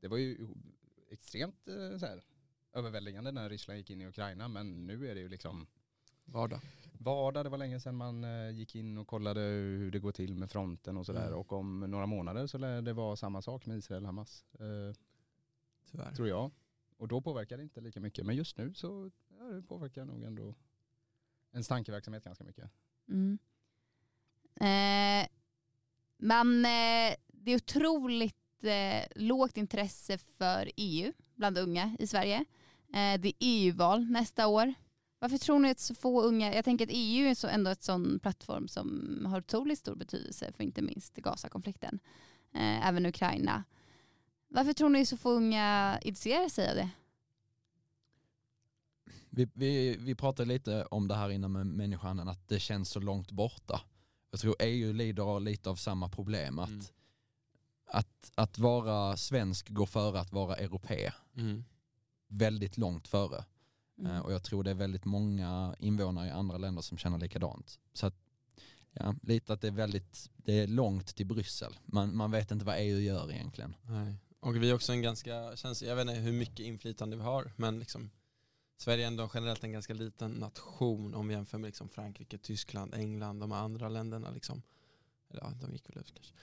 det 0.00 0.08
var 0.08 0.16
ju 0.16 0.48
extremt 1.10 1.68
eh, 1.68 1.98
så 1.98 2.06
här, 2.06 2.22
överväldigande 2.74 3.32
när 3.32 3.48
Ryssland 3.48 3.78
gick 3.78 3.90
in 3.90 4.00
i 4.00 4.06
Ukraina 4.06 4.48
men 4.48 4.86
nu 4.86 5.10
är 5.10 5.14
det 5.14 5.20
ju 5.20 5.28
liksom 5.28 5.66
Vardag. 6.24 6.60
vardag. 6.92 7.44
Det 7.44 7.48
var 7.48 7.58
länge 7.58 7.80
sedan 7.80 7.96
man 7.96 8.24
eh, 8.24 8.50
gick 8.50 8.74
in 8.74 8.98
och 8.98 9.06
kollade 9.06 9.40
hur 9.40 9.90
det 9.90 9.98
går 9.98 10.12
till 10.12 10.34
med 10.36 10.50
fronten 10.50 10.96
och 10.96 11.06
sådär. 11.06 11.26
Mm. 11.26 11.38
Och 11.38 11.52
om 11.52 11.80
några 11.80 12.06
månader 12.06 12.46
så 12.46 12.58
lär 12.58 12.82
det 12.82 12.92
vara 12.92 13.16
samma 13.16 13.42
sak 13.42 13.66
med 13.66 13.76
Israel 13.76 14.02
och 14.02 14.06
Hamas. 14.06 14.44
Eh, 14.52 14.96
Tyvärr. 15.90 16.14
tror 16.14 16.28
jag. 16.28 16.50
Och 16.96 17.08
då 17.08 17.20
påverkar 17.20 17.56
det 17.56 17.62
inte 17.62 17.80
lika 17.80 18.00
mycket. 18.00 18.26
Men 18.26 18.36
just 18.36 18.58
nu 18.58 18.74
så 18.74 19.10
ja, 19.38 19.44
det 19.44 19.62
påverkar 19.62 20.04
nog 20.04 20.22
ändå 20.22 20.54
ens 21.52 21.68
tankeverksamhet 21.68 22.24
ganska 22.24 22.44
mycket. 22.44 22.70
Mm. 23.08 23.38
Eh, 24.60 25.28
men 26.16 26.64
eh, 26.64 27.16
det 27.28 27.50
är 27.50 27.56
otroligt 27.56 28.64
eh, 28.64 29.06
lågt 29.14 29.56
intresse 29.56 30.18
för 30.18 30.70
EU 30.76 31.12
bland 31.34 31.58
unga 31.58 31.96
i 31.98 32.06
Sverige. 32.06 32.44
Eh, 32.94 33.20
det 33.20 33.28
är 33.28 33.34
EU-val 33.40 34.04
nästa 34.10 34.46
år. 34.46 34.74
Varför 35.18 35.38
tror 35.38 35.58
ni 35.58 35.70
att 35.70 35.78
så 35.78 35.94
få 35.94 36.22
unga, 36.22 36.54
jag 36.54 36.64
tänker 36.64 36.84
att 36.86 36.92
EU 36.92 37.26
är 37.26 37.34
så 37.34 37.48
ändå 37.48 37.70
ett 37.70 37.82
sån 37.82 38.18
plattform 38.18 38.68
som 38.68 39.18
har 39.28 39.38
otroligt 39.38 39.78
stor 39.78 39.94
betydelse 39.96 40.52
för 40.52 40.64
inte 40.64 40.82
minst 40.82 41.14
Gaza-konflikten. 41.16 41.98
Eh, 42.54 42.88
även 42.88 43.06
Ukraina. 43.06 43.64
Varför 44.48 44.72
tror 44.72 44.88
ni 44.88 45.06
så 45.06 45.16
få 45.16 45.30
unga 45.30 45.98
intresserar 46.02 46.48
sig 46.48 46.70
av 46.70 46.76
det? 46.76 46.90
Vi, 49.30 49.48
vi, 49.54 49.96
vi 49.96 50.14
pratade 50.14 50.48
lite 50.48 50.84
om 50.84 51.08
det 51.08 51.14
här 51.14 51.30
innan 51.30 51.52
med 51.52 51.66
människohandeln, 51.66 52.28
att 52.28 52.48
det 52.48 52.60
känns 52.60 52.90
så 52.90 53.00
långt 53.00 53.30
borta. 53.30 53.80
Jag 54.30 54.40
tror 54.40 54.56
EU 54.58 54.92
lider 54.92 55.40
lite 55.40 55.70
av 55.70 55.76
samma 55.76 56.08
problem, 56.08 56.58
att, 56.58 56.68
Mm. 56.68 56.84
att, 57.86 58.32
att 58.34 58.58
vara 58.58 59.16
svensk 59.16 59.68
går 59.68 59.86
före 59.86 60.20
att 60.20 60.32
vara 60.32 60.56
europé. 60.56 61.12
Mm. 61.36 61.64
Väldigt 62.38 62.76
långt 62.78 63.08
före. 63.08 63.44
Mm. 63.98 64.12
Eh, 64.12 64.18
Och 64.18 64.32
jag 64.32 64.42
tror 64.42 64.64
det 64.64 64.70
är 64.70 64.74
väldigt 64.74 65.04
många 65.04 65.76
invånare 65.78 66.28
i 66.28 66.30
andra 66.30 66.58
länder 66.58 66.82
som 66.82 66.98
känner 66.98 67.18
likadant. 67.18 67.78
Så 67.92 68.06
att, 68.06 68.14
ja, 68.92 69.14
lite 69.22 69.52
att 69.52 69.60
det 69.60 69.66
är 69.66 69.72
väldigt, 69.72 70.30
det 70.36 70.52
är 70.52 70.66
långt 70.66 71.06
till 71.16 71.26
Bryssel. 71.26 71.78
Man, 71.84 72.16
man 72.16 72.30
vet 72.30 72.50
inte 72.50 72.64
vad 72.64 72.76
EU 72.78 72.98
gör 72.98 73.32
egentligen. 73.32 73.74
Nej. 73.82 74.16
Och 74.40 74.56
vi 74.56 74.70
är 74.70 74.74
också 74.74 74.92
en 74.92 75.02
ganska, 75.02 75.56
känns, 75.56 75.82
jag 75.82 75.96
vet 75.96 76.08
inte 76.08 76.20
hur 76.20 76.32
mycket 76.32 76.66
inflytande 76.66 77.16
vi 77.16 77.22
har, 77.22 77.52
men 77.56 77.78
liksom 77.78 78.10
Sverige 78.76 79.04
är 79.04 79.06
ändå 79.06 79.30
generellt 79.34 79.64
en 79.64 79.72
ganska 79.72 79.94
liten 79.94 80.30
nation 80.30 81.14
om 81.14 81.28
vi 81.28 81.34
jämför 81.34 81.58
med 81.58 81.68
liksom 81.68 81.88
Frankrike, 81.88 82.38
Tyskland, 82.38 82.94
England, 82.94 83.40
de 83.40 83.52
andra 83.52 83.88
länderna. 83.88 84.30
Liksom. 84.30 84.62
Ja, 85.40 85.52
de 85.60 85.72
gick 85.72 85.88
väl 85.90 85.98
ut 85.98 86.12
kanske. 86.14 86.34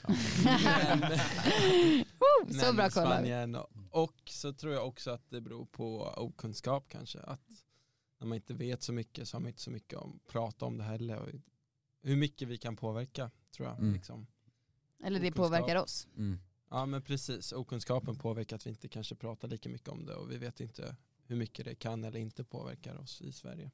Men- 1.00 1.10
Woo, 2.20 2.54
så 2.54 2.74
bra 2.74 2.90
koll. 2.90 3.06
Spanien 3.06 3.56
och, 3.56 3.70
och 3.92 4.22
så 4.26 4.54
tror 4.54 4.74
jag 4.74 4.88
också 4.88 5.12
att 5.12 5.30
det 5.30 5.42
beror 5.42 5.66
på 5.66 6.02
okunskap 6.18 6.86
kanske. 6.90 7.20
Att 7.20 7.42
när 8.20 8.28
man 8.28 8.36
inte 8.36 8.54
vet 8.54 8.84
så 8.84 8.94
mycket 8.94 9.28
så 9.28 9.36
har 9.38 9.42
man 9.42 9.48
inte 9.48 9.62
så 9.62 9.72
mycket 9.72 10.00
att 10.00 10.28
prata 10.28 10.66
om 10.66 10.78
det 10.78 10.84
heller. 10.84 11.18
Och 11.18 11.30
hur 12.02 12.16
mycket 12.16 12.48
vi 12.48 12.58
kan 12.58 12.76
påverka 12.76 13.32
tror 13.52 13.68
jag. 13.68 13.80
Mm. 13.80 13.94
Liksom. 13.94 14.28
Eller 15.04 15.20
det 15.20 15.28
okunskap. 15.28 15.46
påverkar 15.46 15.76
oss. 15.76 16.08
Mm. 16.18 16.40
Ja 16.70 16.86
men 16.86 17.02
precis, 17.02 17.52
okunskapen 17.52 18.16
påverkar 18.16 18.56
att 18.56 18.66
vi 18.66 18.70
inte 18.70 18.88
kanske 18.90 19.16
pratar 19.16 19.48
lika 19.48 19.70
mycket 19.70 19.88
om 19.90 20.06
det 20.06 20.16
och 20.16 20.32
vi 20.32 20.38
vet 20.38 20.60
inte 20.60 20.96
hur 21.26 21.36
mycket 21.36 21.66
det 21.66 21.76
kan 21.76 22.04
eller 22.04 22.20
inte 22.20 22.44
påverkar 22.44 22.96
oss 22.96 23.22
i 23.22 23.32
Sverige. 23.32 23.72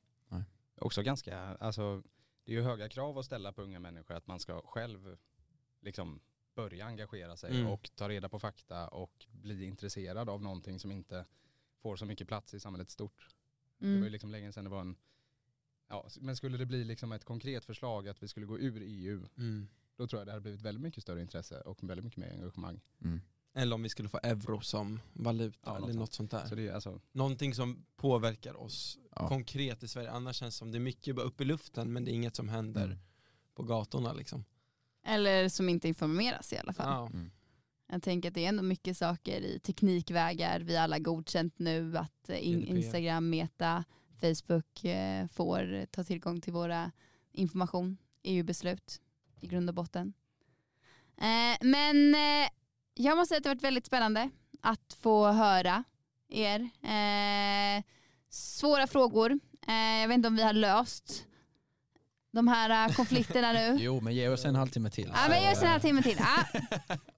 Också 0.80 1.02
ganska, 1.02 1.40
alltså 1.40 2.04
det 2.48 2.54
är 2.54 2.56
ju 2.56 2.62
höga 2.64 2.90
krav 2.90 3.18
att 3.18 3.26
ställa 3.26 3.52
på 3.52 3.62
unga 3.62 3.80
människor 3.80 4.16
att 4.16 4.28
man 4.28 4.40
ska 4.40 4.62
själv 4.62 5.18
liksom 5.82 6.20
börja 6.56 6.86
engagera 6.86 7.38
sig 7.38 7.52
Mm. 7.60 7.68
och 7.68 7.90
ta 7.96 8.10
reda 8.10 8.30
på 8.30 8.40
fakta 8.40 8.88
och 8.88 9.26
bli 9.32 9.66
intresserad 9.66 10.30
av 10.30 10.42
någonting 10.42 10.80
som 10.80 10.92
inte 10.92 11.26
får 11.82 11.96
så 11.96 12.06
mycket 12.06 12.28
plats 12.28 12.54
i 12.54 12.60
samhället 12.60 12.90
stort. 12.90 13.28
Det 13.78 13.86
var 13.86 13.92
ju 13.94 13.98
Mm. 13.98 14.12
liksom 14.12 14.32
länge 14.32 14.52
sedan 14.52 14.64
det 14.64 14.70
var 14.70 14.82
en, 14.82 14.96
ja, 15.88 16.08
men 16.20 16.36
skulle 16.36 16.58
det 16.58 16.66
bli 16.66 16.84
liksom 16.84 17.12
ett 17.12 17.26
konkret 17.26 17.66
förslag 17.66 18.08
att 18.08 18.24
vi 18.24 18.28
skulle 18.28 18.46
gå 18.46 18.60
ur 18.60 18.82
EU, 18.86 19.28
då 19.96 20.08
tror 20.08 20.20
jag 20.20 20.28
det 20.28 20.32
hade 20.32 20.42
blivit 20.42 20.62
väldigt 20.62 20.82
mycket 20.82 21.04
större 21.04 21.22
intresse 21.22 21.62
och 21.62 21.84
väldigt 21.90 22.04
mycket 22.06 22.18
mer 22.20 22.32
engagemang. 22.32 22.82
Eller 23.58 23.76
om 23.76 23.84
vi 23.84 23.90
skulle 23.90 24.10
få 24.10 24.20
euro 24.24 24.62
som 24.62 25.00
valuta 25.14 25.58
Ja, 25.66 25.76
eller 25.78 25.88
något 25.88 25.96
något 25.96 26.14
sånt 26.14 26.32
där. 26.32 26.46
Så 26.48 26.56
det 26.56 26.68
är 26.68 26.74
alltså, 26.74 27.02
Någonting 27.12 27.56
som 27.56 27.86
påverkar 27.96 28.62
oss 28.62 28.98
Ja. 29.16 29.28
konkret 29.28 29.84
i 29.84 29.88
Sverige. 29.88 30.12
Annars 30.12 30.36
känns 30.36 30.56
det 30.56 30.58
som 30.58 30.72
det 30.72 30.78
är 30.78 30.80
mycket 30.80 31.16
bara 31.16 31.26
upp 31.26 31.42
i 31.42 31.46
luften 31.46 31.94
men 31.94 32.06
det 32.06 32.12
är 32.12 32.14
inget 32.14 32.36
som 32.36 32.50
händer 32.50 32.86
Mm. 32.86 32.98
på 33.56 33.64
gatorna 33.64 34.14
liksom. 34.14 34.46
Eller 35.06 35.50
som 35.50 35.70
inte 35.70 35.88
informeras 35.88 36.54
i 36.54 36.58
alla 36.58 36.74
fall. 36.74 36.88
Ja. 36.88 37.06
Mm. 37.08 37.32
Jag 37.90 38.04
tänker 38.04 38.30
att 38.30 38.36
det 38.36 38.46
är 38.46 38.50
ändå 38.50 38.64
mycket 38.64 38.98
saker 38.98 39.42
i 39.42 39.60
teknikvägar 39.60 40.60
vi 40.60 40.78
alla 40.78 41.00
godkänt 41.00 41.60
nu 41.60 41.98
att 41.98 42.30
eh, 42.30 42.48
in. 42.48 42.64
Instagram, 42.64 43.30
Meta, 43.30 43.84
Facebook 44.22 44.84
eh, 44.86 45.28
får 45.28 45.86
ta 45.86 46.04
tillgång 46.04 46.42
till 46.42 46.54
våra 46.54 46.92
information, 47.32 47.98
EU-beslut 48.24 49.02
i 49.42 49.48
grund 49.48 49.70
och 49.70 49.76
botten. 49.76 50.14
Eh, 51.18 51.58
men 51.68 52.16
jag 52.98 53.18
måste 53.18 53.30
säga 53.30 53.38
att 53.38 53.44
det 53.44 53.50
har 53.50 53.56
varit 53.56 53.64
väldigt 53.64 53.86
spännande 53.86 54.30
att 54.62 54.98
få 55.00 55.28
höra 55.28 55.84
er. 56.30 56.70
Eh, 56.84 57.84
svåra 58.30 58.88
frågor. 58.88 59.40
Eh, 59.68 60.02
jag 60.02 60.08
vet 60.08 60.16
inte 60.16 60.28
om 60.28 60.36
vi 60.36 60.44
har 60.44 60.54
löst 60.54 61.24
de 62.32 62.48
här 62.48 62.90
eh, 62.90 62.96
konflikterna 62.96 63.52
nu. 63.52 63.78
Jo 63.80 64.02
men 64.02 64.16
ge 64.16 64.30
oss 64.30 64.46
en 64.46 64.56
halvtimme 64.56 64.90
till. 64.90 65.12
Ja 65.16 65.30
men 65.30 65.42
ge 65.42 65.52
oss 65.52 65.62
en 65.62 65.68
halvtimme 65.68 66.04
till. 66.04 66.18
Ah. 66.20 66.44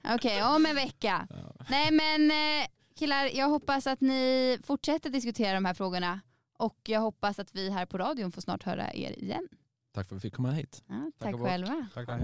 Okej, 0.15 0.43
om 0.43 0.65
en 0.65 0.75
vecka. 0.75 1.27
Ja. 1.29 1.65
Nej 1.69 1.91
men 1.91 2.31
eh, 2.31 2.67
killar, 2.99 3.29
jag 3.33 3.49
hoppas 3.49 3.87
att 3.87 4.01
ni 4.01 4.57
fortsätter 4.63 5.09
diskutera 5.09 5.53
de 5.53 5.65
här 5.65 5.73
frågorna. 5.73 6.19
Och 6.57 6.79
jag 6.83 6.99
hoppas 6.99 7.39
att 7.39 7.55
vi 7.55 7.69
här 7.69 7.85
på 7.85 7.97
radion 7.97 8.31
får 8.31 8.41
snart 8.41 8.63
höra 8.63 8.93
er 8.93 9.19
igen. 9.19 9.47
Tack 9.93 10.07
för 10.07 10.15
att 10.15 10.23
vi 10.23 10.27
fick 10.27 10.35
komma 10.35 10.51
hit. 10.51 10.83
Ja, 10.87 11.11
tack 11.19 11.31
bock. 11.31 11.41
själva. 11.41 11.87
tack, 11.93 12.07
tack. 12.07 12.21